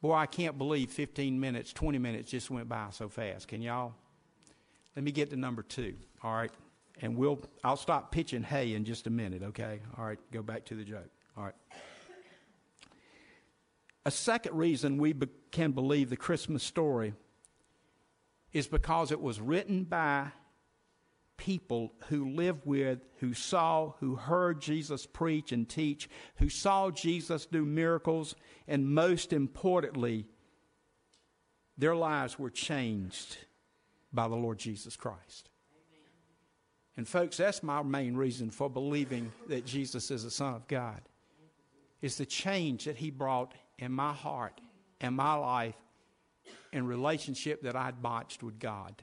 Boy, 0.00 0.12
I 0.12 0.26
can't 0.26 0.56
believe 0.56 0.90
15 0.90 1.40
minutes, 1.40 1.72
20 1.72 1.98
minutes 1.98 2.30
just 2.30 2.50
went 2.50 2.68
by 2.68 2.88
so 2.90 3.08
fast. 3.08 3.48
Can 3.48 3.62
y'all? 3.62 3.94
Let 4.94 5.04
me 5.04 5.10
get 5.10 5.30
to 5.30 5.36
number 5.36 5.62
two, 5.62 5.94
all 6.22 6.34
right? 6.34 6.52
And 7.00 7.16
we'll 7.16 7.40
I'll 7.62 7.76
stop 7.76 8.12
pitching 8.12 8.42
hay 8.42 8.74
in 8.74 8.84
just 8.84 9.06
a 9.06 9.10
minute, 9.10 9.42
okay? 9.42 9.80
All 9.98 10.04
right, 10.04 10.18
go 10.32 10.42
back 10.42 10.64
to 10.66 10.74
the 10.74 10.84
joke. 10.84 11.10
All 11.36 11.44
right. 11.44 11.54
A 14.06 14.10
second 14.10 14.56
reason 14.56 14.98
we 14.98 15.12
be- 15.12 15.28
can 15.50 15.72
believe 15.72 16.10
the 16.10 16.16
Christmas 16.16 16.62
story 16.62 17.14
is 18.52 18.66
because 18.66 19.10
it 19.10 19.20
was 19.20 19.40
written 19.40 19.84
by 19.84 20.28
people 21.36 21.92
who 22.08 22.30
lived 22.30 22.62
with, 22.64 23.00
who 23.18 23.34
saw, 23.34 23.92
who 24.00 24.14
heard 24.14 24.60
Jesus 24.60 25.06
preach 25.06 25.52
and 25.52 25.68
teach, 25.68 26.08
who 26.36 26.48
saw 26.48 26.90
Jesus 26.90 27.46
do 27.46 27.64
miracles, 27.64 28.36
and 28.68 28.86
most 28.86 29.32
importantly, 29.32 30.26
their 31.76 31.96
lives 31.96 32.38
were 32.38 32.50
changed 32.50 33.36
by 34.12 34.28
the 34.28 34.36
Lord 34.36 34.58
Jesus 34.58 34.96
Christ. 34.96 35.50
And 36.96 37.08
folks, 37.08 37.36
that's 37.36 37.62
my 37.62 37.82
main 37.82 38.16
reason 38.16 38.50
for 38.50 38.70
believing 38.70 39.32
that 39.48 39.66
Jesus 39.66 40.10
is 40.10 40.24
the 40.24 40.30
Son 40.30 40.54
of 40.54 40.68
God. 40.68 41.00
Is 42.02 42.16
the 42.16 42.26
change 42.26 42.84
that 42.84 42.96
he 42.96 43.10
brought 43.10 43.54
in 43.78 43.90
my 43.90 44.12
heart 44.12 44.60
and 45.00 45.16
my 45.16 45.34
life 45.34 45.74
and 46.72 46.88
relationship 46.88 47.62
that 47.62 47.76
I'd 47.76 48.02
botched 48.02 48.42
with 48.42 48.58
God. 48.58 48.94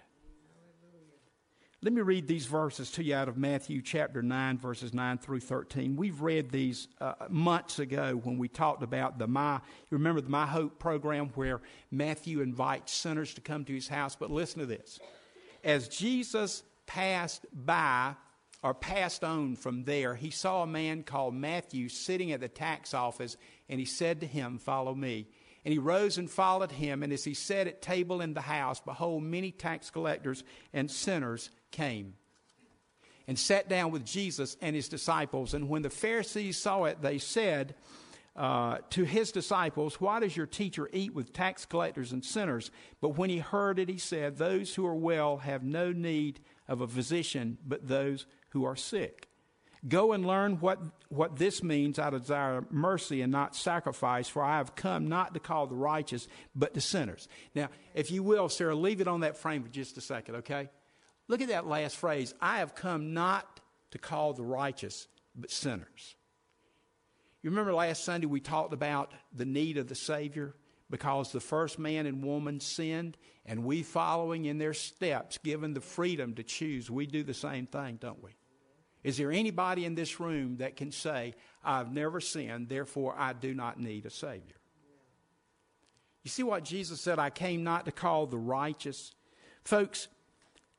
Let 1.83 1.93
me 1.93 2.01
read 2.01 2.27
these 2.27 2.45
verses 2.45 2.91
to 2.91 3.03
you 3.03 3.15
out 3.15 3.27
of 3.27 3.37
Matthew 3.37 3.81
chapter 3.81 4.21
9, 4.21 4.59
verses 4.59 4.93
9 4.93 5.17
through 5.17 5.39
13. 5.39 5.95
We've 5.95 6.21
read 6.21 6.51
these 6.51 6.87
uh, 6.99 7.13
months 7.27 7.79
ago 7.79 8.21
when 8.23 8.37
we 8.37 8.47
talked 8.47 8.83
about 8.83 9.17
the 9.17 9.25
My, 9.25 9.55
you 9.55 9.97
remember 9.97 10.21
the 10.21 10.29
My 10.29 10.45
Hope 10.45 10.77
program 10.77 11.31
where 11.33 11.61
Matthew 11.89 12.41
invites 12.41 12.93
sinners 12.93 13.33
to 13.33 13.41
come 13.41 13.65
to 13.65 13.73
his 13.73 13.87
house. 13.87 14.15
But 14.15 14.29
listen 14.29 14.59
to 14.59 14.67
this. 14.67 14.99
As 15.63 15.87
Jesus 15.87 16.61
passed 16.93 17.45
by 17.53 18.13
or 18.63 18.73
passed 18.73 19.23
on 19.23 19.55
from 19.55 19.85
there, 19.85 20.13
he 20.13 20.29
saw 20.29 20.63
a 20.63 20.67
man 20.67 21.03
called 21.03 21.33
Matthew 21.33 21.87
sitting 21.87 22.31
at 22.33 22.41
the 22.41 22.49
tax 22.49 22.93
office, 22.93 23.37
and 23.69 23.79
he 23.79 23.85
said 23.85 24.19
to 24.19 24.27
him, 24.27 24.57
Follow 24.57 24.93
me. 24.93 25.27
And 25.63 25.71
he 25.71 25.77
rose 25.77 26.17
and 26.17 26.29
followed 26.29 26.71
him. 26.71 27.03
And 27.03 27.13
as 27.13 27.23
he 27.23 27.33
sat 27.33 27.67
at 27.67 27.81
table 27.81 28.19
in 28.19 28.33
the 28.33 28.41
house, 28.41 28.79
behold, 28.79 29.23
many 29.23 29.51
tax 29.51 29.89
collectors 29.89 30.43
and 30.73 30.89
sinners 30.89 31.51
came 31.69 32.15
and 33.27 33.37
sat 33.37 33.69
down 33.69 33.91
with 33.91 34.03
Jesus 34.03 34.57
and 34.59 34.75
his 34.75 34.89
disciples. 34.89 35.53
And 35.53 35.69
when 35.69 35.83
the 35.83 35.89
Pharisees 35.89 36.57
saw 36.57 36.85
it, 36.85 37.01
they 37.01 37.19
said 37.19 37.75
uh, 38.35 38.77
to 38.89 39.03
his 39.03 39.31
disciples, 39.31 40.01
Why 40.01 40.19
does 40.19 40.35
your 40.35 40.47
teacher 40.47 40.89
eat 40.91 41.13
with 41.13 41.31
tax 41.31 41.65
collectors 41.65 42.11
and 42.11 42.25
sinners? 42.25 42.71
But 42.99 43.17
when 43.17 43.29
he 43.29 43.37
heard 43.37 43.77
it, 43.77 43.87
he 43.87 43.97
said, 43.97 44.37
Those 44.37 44.73
who 44.73 44.85
are 44.85 44.95
well 44.95 45.37
have 45.37 45.63
no 45.63 45.91
need 45.91 46.39
of 46.71 46.79
a 46.79 46.87
physician, 46.87 47.57
but 47.67 47.85
those 47.85 48.25
who 48.49 48.63
are 48.63 48.77
sick. 48.77 49.27
Go 49.85 50.13
and 50.13 50.25
learn 50.25 50.57
what, 50.61 50.79
what 51.09 51.37
this 51.37 51.61
means. 51.61 51.99
I 51.99 52.09
desire 52.11 52.63
mercy 52.69 53.21
and 53.21 53.31
not 53.31 53.57
sacrifice, 53.57 54.29
for 54.29 54.41
I 54.41 54.57
have 54.57 54.73
come 54.73 55.09
not 55.09 55.33
to 55.33 55.41
call 55.41 55.67
the 55.67 55.75
righteous, 55.75 56.29
but 56.55 56.73
the 56.73 56.79
sinners. 56.79 57.27
Now, 57.53 57.67
if 57.93 58.09
you 58.09 58.23
will, 58.23 58.47
Sarah, 58.47 58.73
leave 58.73 59.01
it 59.01 59.07
on 59.09 59.19
that 59.19 59.37
frame 59.37 59.63
for 59.63 59.69
just 59.69 59.97
a 59.97 60.01
second, 60.01 60.35
okay? 60.35 60.69
Look 61.27 61.41
at 61.41 61.49
that 61.49 61.67
last 61.67 61.97
phrase 61.97 62.33
I 62.39 62.59
have 62.59 62.73
come 62.73 63.13
not 63.13 63.59
to 63.91 63.97
call 63.97 64.31
the 64.31 64.43
righteous, 64.43 65.07
but 65.35 65.51
sinners. 65.51 66.15
You 67.41 67.49
remember 67.49 67.73
last 67.73 68.05
Sunday 68.05 68.27
we 68.27 68.39
talked 68.39 68.73
about 68.73 69.11
the 69.33 69.45
need 69.45 69.77
of 69.77 69.87
the 69.87 69.95
Savior 69.95 70.55
because 70.91 71.31
the 71.31 71.39
first 71.39 71.79
man 71.79 72.05
and 72.05 72.23
woman 72.23 72.59
sinned, 72.59 73.17
and 73.45 73.63
we 73.63 73.81
following 73.81 74.45
in 74.45 74.59
their 74.59 74.73
steps, 74.73 75.39
given 75.39 75.73
the 75.73 75.81
freedom 75.81 76.35
to 76.35 76.43
choose, 76.43 76.91
we 76.91 77.07
do 77.07 77.23
the 77.23 77.33
same 77.33 77.65
thing, 77.65 77.97
don't 77.99 78.21
we? 78.21 78.31
Is 79.03 79.17
there 79.17 79.31
anybody 79.31 79.85
in 79.85 79.95
this 79.95 80.19
room 80.19 80.57
that 80.57 80.75
can 80.75 80.91
say, 80.91 81.33
I've 81.63 81.91
never 81.91 82.19
sinned, 82.19 82.69
therefore 82.69 83.15
I 83.17 83.33
do 83.33 83.55
not 83.55 83.79
need 83.79 84.05
a 84.05 84.11
Savior? 84.11 84.57
You 86.23 86.29
see 86.29 86.43
what 86.43 86.63
Jesus 86.63 87.01
said? 87.01 87.17
I 87.17 87.31
came 87.31 87.63
not 87.63 87.85
to 87.85 87.91
call 87.91 88.27
the 88.27 88.37
righteous. 88.37 89.15
Folks, 89.63 90.07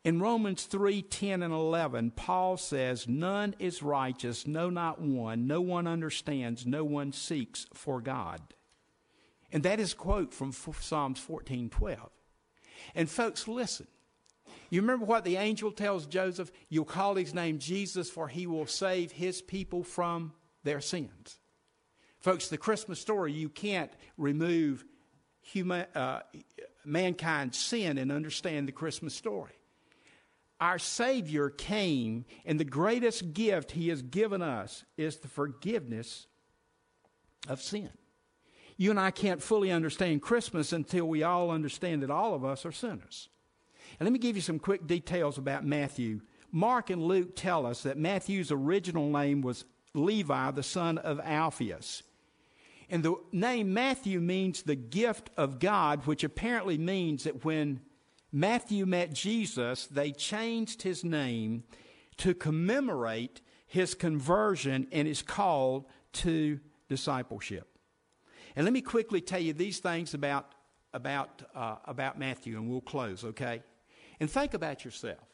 in 0.05 0.21
Romans 0.21 0.65
3 0.65 1.03
10 1.03 1.43
and 1.43 1.53
11, 1.53 2.13
Paul 2.13 2.57
says, 2.57 3.09
None 3.09 3.57
is 3.59 3.83
righteous, 3.83 4.47
no, 4.47 4.71
not 4.71 5.01
one. 5.01 5.49
No 5.49 5.61
one 5.61 5.89
understands, 5.89 6.65
no 6.65 6.85
one 6.85 7.13
seeks 7.13 7.67
for 7.75 8.01
God. 8.01 8.41
And 9.53 9.63
that 9.65 9.79
is 9.79 9.93
a 9.93 9.97
quote 9.97 10.33
from 10.33 10.53
Psalms 10.53 11.21
14 11.21 11.71
12. 11.71 12.11
And 12.95 13.09
folks, 13.09 13.47
listen. 13.47 13.87
You 14.71 14.81
remember 14.81 15.05
what 15.05 15.25
the 15.25 15.37
angel 15.37 15.71
tells 15.71 16.07
Joseph? 16.07 16.51
You'll 16.71 16.87
call 16.87 17.15
his 17.15 17.35
name 17.35 17.59
Jesus, 17.59 18.09
for 18.11 18.29
he 18.29 18.47
will 18.47 18.67
save 18.67 19.13
his 19.13 19.43
people 19.43 19.85
from 19.85 20.33
their 20.65 20.81
sins. 20.81 21.39
Folks, 22.21 22.49
the 22.49 22.57
Christmas 22.57 22.99
story, 22.99 23.33
you 23.33 23.49
can't 23.49 23.93
remove 24.17 24.85
human, 25.43 25.87
uh, 25.95 26.21
mankind's 26.85 27.59
sin 27.59 27.99
and 27.99 28.11
understand 28.11 28.67
the 28.67 28.73
Christmas 28.73 29.15
story. 29.15 29.53
Our 30.61 30.79
Savior 30.79 31.51
came, 31.51 32.25
and 32.47 32.59
the 32.59 32.65
greatest 32.65 33.35
gift 33.35 33.73
He 33.73 33.89
has 33.89 34.01
given 34.01 34.41
us 34.43 34.85
is 34.97 35.17
the 35.17 35.29
forgiveness 35.29 36.29
of 37.49 37.61
sin. 37.61 37.91
You 38.77 38.91
and 38.91 39.01
I 39.01 39.11
can't 39.11 39.43
fully 39.43 39.71
understand 39.71 40.23
Christmas 40.23 40.73
until 40.73 41.07
we 41.07 41.23
all 41.23 41.51
understand 41.51 42.03
that 42.03 42.11
all 42.11 42.35
of 42.35 42.45
us 42.45 42.65
are 42.65 42.73
sinners. 42.73 43.29
And 43.99 44.07
let 44.07 44.13
me 44.13 44.19
give 44.19 44.37
you 44.37 44.43
some 44.43 44.59
quick 44.59 44.87
details 44.87 45.39
about 45.39 45.65
Matthew. 45.65 46.21
Mark 46.51 46.91
and 46.91 47.03
Luke 47.03 47.37
tell 47.37 47.67
us 47.67 47.83
that 47.83 47.99
Matthew's 47.99 48.51
original 48.51 49.09
name 49.09 49.43
was 49.43 49.65
Levi, 49.95 50.51
the 50.51 50.63
son 50.63 50.99
of 50.99 51.21
Alphaeus. 51.21 52.03
And 52.91 53.03
the 53.03 53.15
name 53.33 53.73
Matthew 53.73 54.21
means 54.21 54.63
the 54.63 54.77
gift 54.77 55.31
of 55.37 55.59
God, 55.59 56.07
which 56.07 56.25
apparently 56.25 56.77
means 56.77 57.25
that 57.25 57.45
when 57.45 57.81
Matthew 58.31 58.87
met 58.87 59.13
Jesus, 59.13 59.87
they 59.87 60.13
changed 60.13 60.83
his 60.83 61.05
name 61.05 61.65
to 62.19 62.35
commemorate 62.35 63.41
his 63.67 63.95
conversion 63.95 64.87
and 64.93 65.09
his 65.09 65.23
call 65.23 65.89
to 66.13 66.61
discipleship. 66.89 67.72
And 68.55 68.65
let 68.65 68.73
me 68.73 68.83
quickly 68.83 69.21
tell 69.21 69.41
you 69.41 69.53
these 69.53 69.79
things 69.79 70.15
about, 70.15 70.55
about, 70.93 71.43
uh, 71.55 71.77
about 71.85 72.19
Matthew, 72.19 72.57
and 72.57 72.69
we'll 72.69 72.81
close, 72.81 73.25
okay? 73.25 73.63
And 74.21 74.31
think 74.31 74.55
about 74.55 74.85
yourself. 74.85 75.27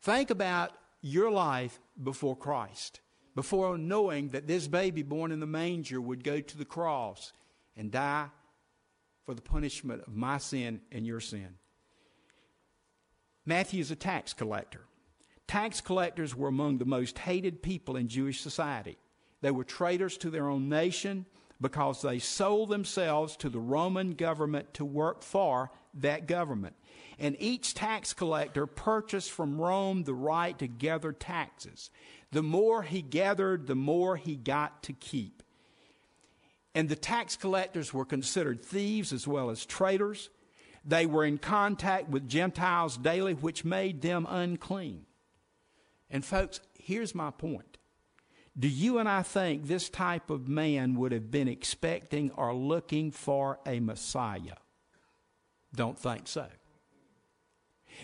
Think 0.00 0.30
about 0.30 0.72
your 1.00 1.30
life 1.30 1.80
before 2.02 2.36
Christ, 2.36 3.00
before 3.34 3.78
knowing 3.78 4.28
that 4.28 4.46
this 4.46 4.66
baby 4.66 5.02
born 5.02 5.32
in 5.32 5.40
the 5.40 5.46
manger 5.46 6.00
would 6.00 6.24
go 6.24 6.40
to 6.40 6.58
the 6.58 6.64
cross 6.64 7.32
and 7.76 7.90
die 7.90 8.28
for 9.24 9.34
the 9.34 9.42
punishment 9.42 10.02
of 10.06 10.14
my 10.14 10.38
sin 10.38 10.80
and 10.90 11.06
your 11.06 11.20
sin. 11.20 11.54
Matthew 13.46 13.80
is 13.80 13.90
a 13.90 13.96
tax 13.96 14.32
collector. 14.32 14.82
Tax 15.46 15.80
collectors 15.80 16.34
were 16.36 16.48
among 16.48 16.78
the 16.78 16.84
most 16.84 17.18
hated 17.18 17.62
people 17.62 17.96
in 17.96 18.08
Jewish 18.08 18.40
society. 18.40 18.98
They 19.40 19.50
were 19.50 19.64
traitors 19.64 20.16
to 20.18 20.30
their 20.30 20.48
own 20.48 20.68
nation 20.68 21.26
because 21.62 22.02
they 22.02 22.18
sold 22.18 22.68
themselves 22.68 23.36
to 23.38 23.48
the 23.48 23.60
Roman 23.60 24.12
government 24.12 24.74
to 24.74 24.84
work 24.84 25.22
for 25.22 25.70
that 25.94 26.26
government 26.26 26.74
and 27.22 27.36
each 27.38 27.74
tax 27.74 28.12
collector 28.12 28.66
purchased 28.66 29.30
from 29.30 29.60
Rome 29.60 30.02
the 30.02 30.12
right 30.12 30.58
to 30.58 30.66
gather 30.66 31.12
taxes. 31.12 31.90
The 32.32 32.42
more 32.42 32.82
he 32.82 33.00
gathered, 33.00 33.68
the 33.68 33.76
more 33.76 34.16
he 34.16 34.34
got 34.34 34.82
to 34.84 34.92
keep. 34.92 35.42
And 36.74 36.88
the 36.88 36.96
tax 36.96 37.36
collectors 37.36 37.94
were 37.94 38.04
considered 38.04 38.64
thieves 38.64 39.12
as 39.12 39.28
well 39.28 39.50
as 39.50 39.64
traitors. 39.64 40.30
They 40.84 41.06
were 41.06 41.24
in 41.24 41.38
contact 41.38 42.08
with 42.08 42.28
Gentiles 42.28 42.96
daily, 42.96 43.34
which 43.34 43.64
made 43.64 44.02
them 44.02 44.26
unclean. 44.28 45.06
And, 46.10 46.24
folks, 46.24 46.60
here's 46.76 47.14
my 47.14 47.30
point. 47.30 47.71
Do 48.58 48.68
you 48.68 48.98
and 48.98 49.08
I 49.08 49.22
think 49.22 49.66
this 49.66 49.88
type 49.88 50.28
of 50.28 50.46
man 50.46 50.94
would 50.96 51.12
have 51.12 51.30
been 51.30 51.48
expecting 51.48 52.30
or 52.32 52.54
looking 52.54 53.10
for 53.10 53.58
a 53.66 53.80
Messiah? 53.80 54.56
Don't 55.74 55.98
think 55.98 56.28
so. 56.28 56.46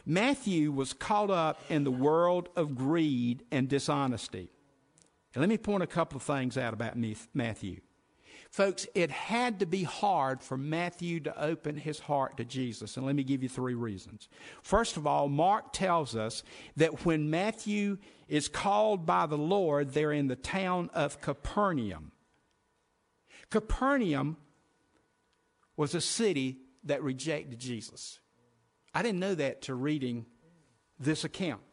Matthew 0.06 0.72
was 0.72 0.92
caught 0.92 1.30
up 1.30 1.60
in 1.68 1.84
the 1.84 1.90
world 1.90 2.48
of 2.56 2.74
greed 2.74 3.44
and 3.50 3.68
dishonesty. 3.68 4.50
And 5.34 5.42
let 5.42 5.48
me 5.48 5.58
point 5.58 5.82
a 5.82 5.86
couple 5.86 6.16
of 6.16 6.22
things 6.22 6.56
out 6.56 6.72
about 6.72 6.96
Matthew. 7.34 7.80
Folks, 8.50 8.86
it 8.94 9.10
had 9.10 9.60
to 9.60 9.66
be 9.66 9.82
hard 9.82 10.42
for 10.42 10.56
Matthew 10.56 11.20
to 11.20 11.42
open 11.42 11.76
his 11.76 11.98
heart 11.98 12.38
to 12.38 12.44
Jesus. 12.44 12.96
And 12.96 13.04
let 13.04 13.14
me 13.14 13.22
give 13.22 13.42
you 13.42 13.48
three 13.48 13.74
reasons. 13.74 14.28
First 14.62 14.96
of 14.96 15.06
all, 15.06 15.28
Mark 15.28 15.72
tells 15.72 16.16
us 16.16 16.42
that 16.76 17.04
when 17.04 17.28
Matthew 17.30 17.98
is 18.26 18.48
called 18.48 19.04
by 19.04 19.26
the 19.26 19.36
Lord, 19.36 19.92
they're 19.92 20.12
in 20.12 20.28
the 20.28 20.36
town 20.36 20.88
of 20.94 21.20
Capernaum. 21.20 22.12
Capernaum 23.50 24.38
was 25.76 25.94
a 25.94 26.00
city 26.00 26.58
that 26.84 27.02
rejected 27.02 27.58
Jesus. 27.58 28.18
I 28.94 29.02
didn't 29.02 29.20
know 29.20 29.34
that 29.34 29.62
to 29.62 29.74
reading 29.74 30.24
this 30.98 31.22
account. 31.22 31.67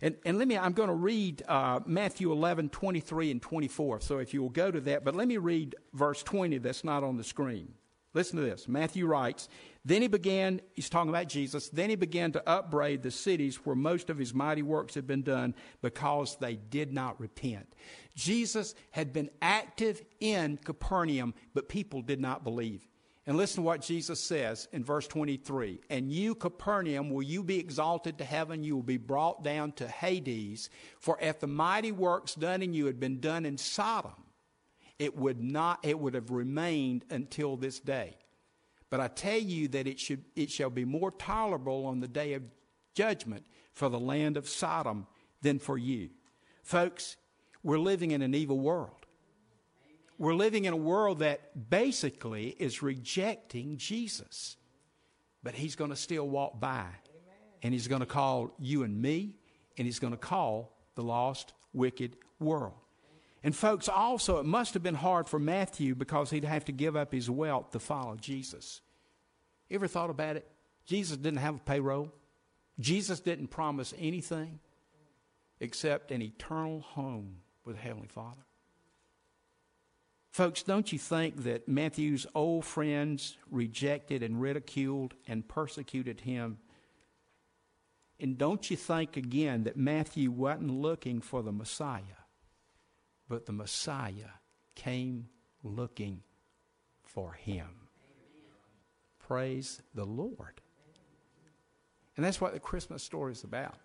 And, 0.00 0.16
and 0.24 0.38
let 0.38 0.48
me, 0.48 0.56
I'm 0.56 0.72
going 0.72 0.88
to 0.88 0.94
read 0.94 1.42
uh, 1.48 1.80
Matthew 1.86 2.30
11, 2.32 2.68
23 2.68 3.30
and 3.30 3.42
24. 3.42 4.00
So 4.00 4.18
if 4.18 4.32
you 4.32 4.42
will 4.42 4.48
go 4.48 4.70
to 4.70 4.80
that, 4.82 5.04
but 5.04 5.14
let 5.14 5.28
me 5.28 5.36
read 5.36 5.74
verse 5.92 6.22
20 6.22 6.58
that's 6.58 6.84
not 6.84 7.02
on 7.02 7.16
the 7.16 7.24
screen. 7.24 7.74
Listen 8.14 8.36
to 8.38 8.44
this. 8.44 8.68
Matthew 8.68 9.06
writes, 9.06 9.48
Then 9.84 10.02
he 10.02 10.08
began, 10.08 10.60
he's 10.74 10.88
talking 10.88 11.10
about 11.10 11.28
Jesus, 11.28 11.68
then 11.68 11.90
he 11.90 11.96
began 11.96 12.32
to 12.32 12.48
upbraid 12.48 13.02
the 13.02 13.10
cities 13.10 13.56
where 13.64 13.76
most 13.76 14.08
of 14.08 14.18
his 14.18 14.32
mighty 14.32 14.62
works 14.62 14.94
had 14.94 15.06
been 15.06 15.22
done 15.22 15.54
because 15.82 16.36
they 16.36 16.56
did 16.56 16.92
not 16.92 17.20
repent. 17.20 17.74
Jesus 18.14 18.74
had 18.92 19.12
been 19.12 19.30
active 19.42 20.02
in 20.20 20.56
Capernaum, 20.58 21.34
but 21.54 21.68
people 21.68 22.02
did 22.02 22.20
not 22.20 22.44
believe. 22.44 22.88
And 23.28 23.36
listen 23.36 23.56
to 23.56 23.66
what 23.66 23.82
Jesus 23.82 24.18
says 24.18 24.68
in 24.72 24.82
verse 24.82 25.06
23 25.06 25.80
And 25.90 26.10
you, 26.10 26.34
Capernaum, 26.34 27.10
will 27.10 27.22
you 27.22 27.42
be 27.42 27.58
exalted 27.58 28.16
to 28.18 28.24
heaven? 28.24 28.64
You 28.64 28.74
will 28.74 28.82
be 28.82 28.96
brought 28.96 29.44
down 29.44 29.72
to 29.72 29.86
Hades. 29.86 30.70
For 30.98 31.18
if 31.20 31.38
the 31.38 31.46
mighty 31.46 31.92
works 31.92 32.34
done 32.34 32.62
in 32.62 32.72
you 32.72 32.86
had 32.86 32.98
been 32.98 33.20
done 33.20 33.44
in 33.44 33.58
Sodom, 33.58 34.14
it 34.98 35.14
would 35.14 35.42
not 35.42 35.80
it 35.82 35.98
would 35.98 36.14
have 36.14 36.30
remained 36.30 37.04
until 37.10 37.58
this 37.58 37.78
day. 37.80 38.16
But 38.88 39.00
I 39.00 39.08
tell 39.08 39.38
you 39.38 39.68
that 39.68 39.86
it 39.86 40.00
should 40.00 40.24
it 40.34 40.50
shall 40.50 40.70
be 40.70 40.86
more 40.86 41.10
tolerable 41.10 41.84
on 41.84 42.00
the 42.00 42.08
day 42.08 42.32
of 42.32 42.44
judgment 42.94 43.44
for 43.74 43.90
the 43.90 44.00
land 44.00 44.38
of 44.38 44.48
Sodom 44.48 45.06
than 45.42 45.58
for 45.58 45.76
you. 45.76 46.08
Folks, 46.62 47.18
we're 47.62 47.78
living 47.78 48.12
in 48.12 48.22
an 48.22 48.34
evil 48.34 48.58
world. 48.58 49.04
We're 50.18 50.34
living 50.34 50.64
in 50.64 50.72
a 50.72 50.76
world 50.76 51.20
that 51.20 51.70
basically 51.70 52.48
is 52.58 52.82
rejecting 52.82 53.76
Jesus. 53.76 54.56
But 55.42 55.54
he's 55.54 55.76
going 55.76 55.90
to 55.90 55.96
still 55.96 56.28
walk 56.28 56.58
by. 56.58 56.86
And 57.62 57.72
he's 57.72 57.88
going 57.88 58.00
to 58.00 58.06
call 58.06 58.54
you 58.58 58.82
and 58.84 59.00
me, 59.00 59.34
and 59.76 59.86
he's 59.86 59.98
going 59.98 60.12
to 60.12 60.18
call 60.18 60.76
the 60.94 61.02
lost, 61.02 61.54
wicked 61.72 62.16
world. 62.38 62.74
And, 63.42 63.54
folks, 63.54 63.88
also, 63.88 64.38
it 64.38 64.46
must 64.46 64.74
have 64.74 64.82
been 64.82 64.94
hard 64.94 65.28
for 65.28 65.38
Matthew 65.38 65.94
because 65.94 66.30
he'd 66.30 66.44
have 66.44 66.64
to 66.66 66.72
give 66.72 66.96
up 66.96 67.12
his 67.12 67.30
wealth 67.30 67.70
to 67.70 67.78
follow 67.78 68.16
Jesus. 68.16 68.80
You 69.68 69.76
ever 69.76 69.88
thought 69.88 70.10
about 70.10 70.36
it? 70.36 70.46
Jesus 70.86 71.16
didn't 71.16 71.38
have 71.38 71.56
a 71.56 71.58
payroll, 71.58 72.12
Jesus 72.80 73.20
didn't 73.20 73.48
promise 73.48 73.92
anything 73.98 74.60
except 75.60 76.12
an 76.12 76.22
eternal 76.22 76.80
home 76.80 77.38
with 77.64 77.76
Heavenly 77.76 78.08
Father. 78.08 78.47
Folks, 80.30 80.62
don't 80.62 80.92
you 80.92 80.98
think 80.98 81.44
that 81.44 81.68
Matthew's 81.68 82.26
old 82.34 82.64
friends 82.64 83.36
rejected 83.50 84.22
and 84.22 84.40
ridiculed 84.40 85.14
and 85.26 85.46
persecuted 85.48 86.20
him? 86.20 86.58
And 88.20 88.36
don't 88.36 88.70
you 88.70 88.76
think 88.76 89.16
again 89.16 89.64
that 89.64 89.76
Matthew 89.76 90.30
wasn't 90.30 90.70
looking 90.70 91.20
for 91.20 91.42
the 91.42 91.52
Messiah, 91.52 92.02
but 93.28 93.46
the 93.46 93.52
Messiah 93.52 94.30
came 94.74 95.28
looking 95.62 96.22
for 97.02 97.32
him? 97.32 97.68
Praise 99.18 99.82
the 99.94 100.04
Lord. 100.04 100.60
And 102.16 102.24
that's 102.24 102.40
what 102.40 102.52
the 102.52 102.60
Christmas 102.60 103.02
story 103.02 103.32
is 103.32 103.44
about. 103.44 103.76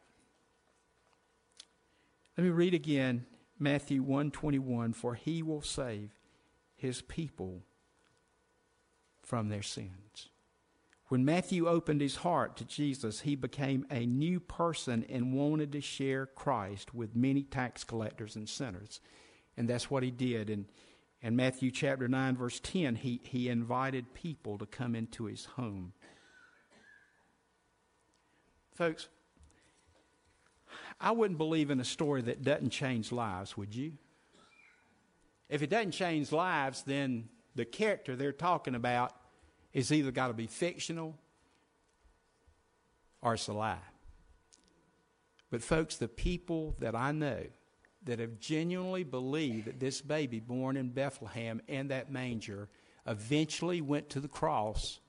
Let 2.37 2.43
me 2.45 2.49
read 2.49 2.73
again 2.73 3.25
Matthew 3.59 4.01
121 4.01 4.93
for 4.93 5.13
he 5.13 5.43
will 5.43 5.61
save 5.61 6.09
his 6.83 7.01
people 7.01 7.63
from 9.23 9.49
their 9.49 9.63
sins. 9.63 10.29
When 11.07 11.25
Matthew 11.25 11.67
opened 11.67 12.01
his 12.01 12.17
heart 12.17 12.57
to 12.57 12.65
Jesus, 12.65 13.21
he 13.21 13.35
became 13.35 13.85
a 13.89 14.05
new 14.05 14.39
person 14.39 15.05
and 15.09 15.33
wanted 15.33 15.71
to 15.71 15.81
share 15.81 16.25
Christ 16.25 16.93
with 16.93 17.15
many 17.15 17.43
tax 17.43 17.83
collectors 17.83 18.35
and 18.35 18.47
sinners. 18.47 18.99
And 19.55 19.69
that's 19.69 19.89
what 19.89 20.03
he 20.03 20.11
did. 20.11 20.49
And 20.49 20.65
in 21.21 21.35
Matthew 21.35 21.71
chapter 21.71 22.07
9, 22.07 22.35
verse 22.35 22.59
10, 22.59 22.95
he, 22.95 23.21
he 23.23 23.47
invited 23.47 24.13
people 24.13 24.57
to 24.57 24.65
come 24.65 24.93
into 24.93 25.25
his 25.25 25.45
home. 25.45 25.93
Folks, 28.73 29.07
I 30.99 31.11
wouldn't 31.11 31.37
believe 31.37 31.69
in 31.69 31.79
a 31.79 31.85
story 31.85 32.23
that 32.23 32.43
doesn't 32.43 32.71
change 32.71 33.11
lives, 33.11 33.55
would 33.55 33.73
you? 33.73 33.93
If 35.49 35.61
it 35.61 35.69
doesn't 35.69 35.91
change 35.91 36.31
lives, 36.31 36.83
then 36.83 37.29
the 37.55 37.65
character 37.65 38.15
they're 38.15 38.31
talking 38.31 38.75
about 38.75 39.15
is 39.73 39.91
either 39.91 40.11
got 40.11 40.27
to 40.27 40.33
be 40.33 40.47
fictional 40.47 41.17
or 43.21 43.33
it's 43.35 43.47
a 43.47 43.53
lie. 43.53 43.77
But, 45.49 45.61
folks, 45.61 45.95
the 45.95 46.07
people 46.07 46.75
that 46.79 46.95
I 46.95 47.11
know 47.11 47.43
that 48.05 48.19
have 48.19 48.39
genuinely 48.39 49.03
believed 49.03 49.67
that 49.67 49.79
this 49.79 50.01
baby 50.01 50.39
born 50.39 50.75
in 50.77 50.89
Bethlehem 50.89 51.61
in 51.67 51.87
that 51.87 52.11
manger 52.11 52.69
eventually 53.07 53.81
went 53.81 54.09
to 54.09 54.19
the 54.19 54.27
cross 54.27 54.99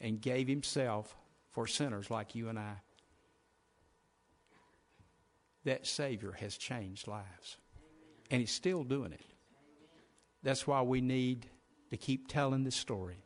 and 0.00 0.20
gave 0.20 0.48
himself 0.48 1.16
for 1.50 1.66
sinners 1.66 2.10
like 2.10 2.34
you 2.34 2.48
and 2.48 2.58
I, 2.58 2.74
that 5.64 5.86
Savior 5.86 6.32
has 6.32 6.56
changed 6.56 7.08
lives. 7.08 7.56
And 8.30 8.40
He's 8.40 8.52
still 8.52 8.84
doing 8.84 9.12
it. 9.12 9.24
That's 10.42 10.66
why 10.66 10.82
we 10.82 11.00
need 11.00 11.46
to 11.90 11.96
keep 11.96 12.28
telling 12.28 12.64
this 12.64 12.76
story. 12.76 13.24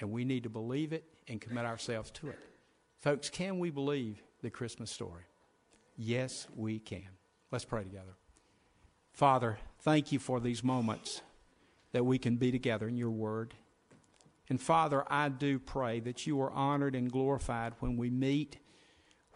And 0.00 0.10
we 0.10 0.24
need 0.24 0.44
to 0.44 0.48
believe 0.48 0.92
it 0.92 1.04
and 1.26 1.40
commit 1.40 1.64
ourselves 1.64 2.10
to 2.12 2.28
it. 2.28 2.38
Folks, 3.00 3.30
can 3.30 3.58
we 3.58 3.70
believe 3.70 4.22
the 4.42 4.50
Christmas 4.50 4.90
story? 4.90 5.22
Yes, 5.96 6.46
we 6.54 6.78
can. 6.78 7.08
Let's 7.50 7.64
pray 7.64 7.82
together. 7.82 8.16
Father, 9.12 9.58
thank 9.80 10.12
you 10.12 10.18
for 10.18 10.38
these 10.38 10.62
moments 10.62 11.22
that 11.92 12.04
we 12.04 12.18
can 12.18 12.36
be 12.36 12.52
together 12.52 12.86
in 12.86 12.96
your 12.96 13.10
word. 13.10 13.54
And 14.48 14.60
Father, 14.60 15.04
I 15.08 15.28
do 15.28 15.58
pray 15.58 16.00
that 16.00 16.26
you 16.26 16.40
are 16.40 16.50
honored 16.50 16.94
and 16.94 17.10
glorified 17.10 17.74
when 17.80 17.96
we 17.96 18.10
meet, 18.10 18.58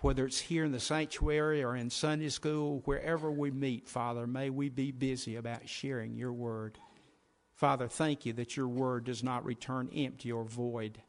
whether 0.03 0.27
it's 0.27 0.41
here 0.41 0.65
in 0.65 0.73
the 0.73 0.81
sanctuary 0.81 1.63
or 1.63 1.77
in 1.77 1.89
Sunday 1.89 2.29
school, 2.29 2.83
wherever 2.85 3.31
we 3.31 3.53
meet, 3.53 3.89
Father, 3.89 4.27
may 4.27 4.51
we 4.51 4.69
be 4.69 4.91
busy 4.91 5.37
about 5.37 5.69
sharing 5.69 6.17
your 6.17 6.33
word. 6.33 6.77
Father, 7.55 7.87
thank 7.87 8.27
you 8.27 8.33
that 8.33 8.57
your 8.57 8.67
word 8.67 9.05
does 9.05 9.23
not 9.23 9.45
return 9.45 9.89
empty 9.95 10.33
or 10.33 10.45
void 10.45 11.01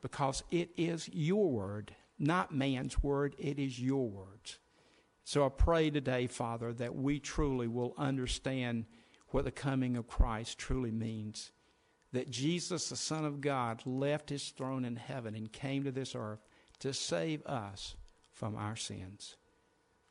because 0.00 0.44
it 0.52 0.70
is 0.76 1.10
your 1.12 1.50
word, 1.50 1.92
not 2.16 2.54
man's 2.54 3.02
word, 3.02 3.34
it 3.38 3.58
is 3.58 3.80
your 3.80 4.08
words. 4.08 4.58
So 5.24 5.44
I 5.44 5.48
pray 5.48 5.90
today, 5.90 6.28
Father, 6.28 6.72
that 6.74 6.94
we 6.94 7.18
truly 7.18 7.66
will 7.66 7.92
understand 7.98 8.86
what 9.30 9.44
the 9.44 9.50
coming 9.50 9.96
of 9.96 10.06
Christ 10.06 10.58
truly 10.58 10.92
means. 10.92 11.50
That 12.12 12.30
Jesus, 12.30 12.88
the 12.88 12.96
Son 12.96 13.24
of 13.24 13.40
God, 13.40 13.82
left 13.84 14.30
his 14.30 14.48
throne 14.50 14.84
in 14.84 14.94
heaven 14.94 15.34
and 15.34 15.52
came 15.52 15.82
to 15.82 15.90
this 15.90 16.14
earth 16.14 16.46
to 16.78 16.94
save 16.94 17.44
us 17.44 17.96
from 18.38 18.56
our 18.56 18.76
sins. 18.76 19.36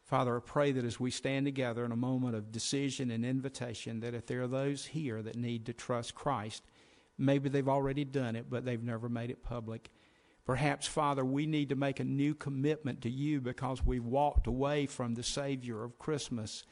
Father, 0.03 0.35
I 0.35 0.39
pray 0.39 0.73
that 0.73 0.83
as 0.83 0.99
we 0.99 1.11
stand 1.11 1.45
together 1.45 1.85
in 1.85 1.93
a 1.93 1.97
moment 1.97 2.35
of 2.35 2.51
decision 2.51 3.09
and 3.09 3.25
invitation, 3.25 4.01
that 4.01 4.13
if 4.13 4.25
there 4.25 4.41
are 4.41 4.47
those 4.47 4.85
here 4.85 5.21
that 5.21 5.37
need 5.37 5.65
to 5.65 5.73
trust 5.73 6.13
Christ, 6.13 6.63
maybe 7.17 7.47
they've 7.47 7.67
already 7.67 8.03
done 8.03 8.35
it, 8.35 8.49
but 8.49 8.65
they've 8.65 8.83
never 8.83 9.07
made 9.07 9.31
it 9.31 9.43
public. 9.43 9.89
Perhaps, 10.45 10.87
Father, 10.87 11.23
we 11.23 11.45
need 11.45 11.69
to 11.69 11.75
make 11.75 12.01
a 12.01 12.05
new 12.05 12.35
commitment 12.35 13.01
to 13.01 13.09
you 13.09 13.39
because 13.39 13.85
we've 13.85 14.05
walked 14.05 14.47
away 14.47 14.85
from 14.85 15.15
the 15.15 15.23
Savior 15.23 15.83
of 15.83 15.97
Christmas. 15.97 16.63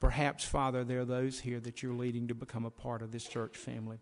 Perhaps, 0.00 0.44
Father, 0.44 0.84
there 0.84 1.00
are 1.00 1.04
those 1.04 1.40
here 1.40 1.60
that 1.60 1.82
you're 1.82 1.94
leading 1.94 2.28
to 2.28 2.34
become 2.34 2.64
a 2.64 2.70
part 2.70 3.02
of 3.02 3.10
this 3.10 3.24
church 3.24 3.56
family. 3.56 3.98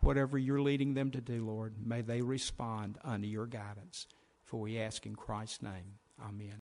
Whatever 0.00 0.38
you're 0.38 0.62
leading 0.62 0.94
them 0.94 1.10
to 1.10 1.20
do, 1.20 1.46
Lord, 1.46 1.74
may 1.84 2.00
they 2.00 2.22
respond 2.22 2.98
under 3.04 3.26
your 3.26 3.46
guidance. 3.46 4.06
For 4.44 4.60
we 4.60 4.78
ask 4.78 5.06
in 5.06 5.14
Christ's 5.14 5.62
name. 5.62 5.99
Amen. 6.20 6.58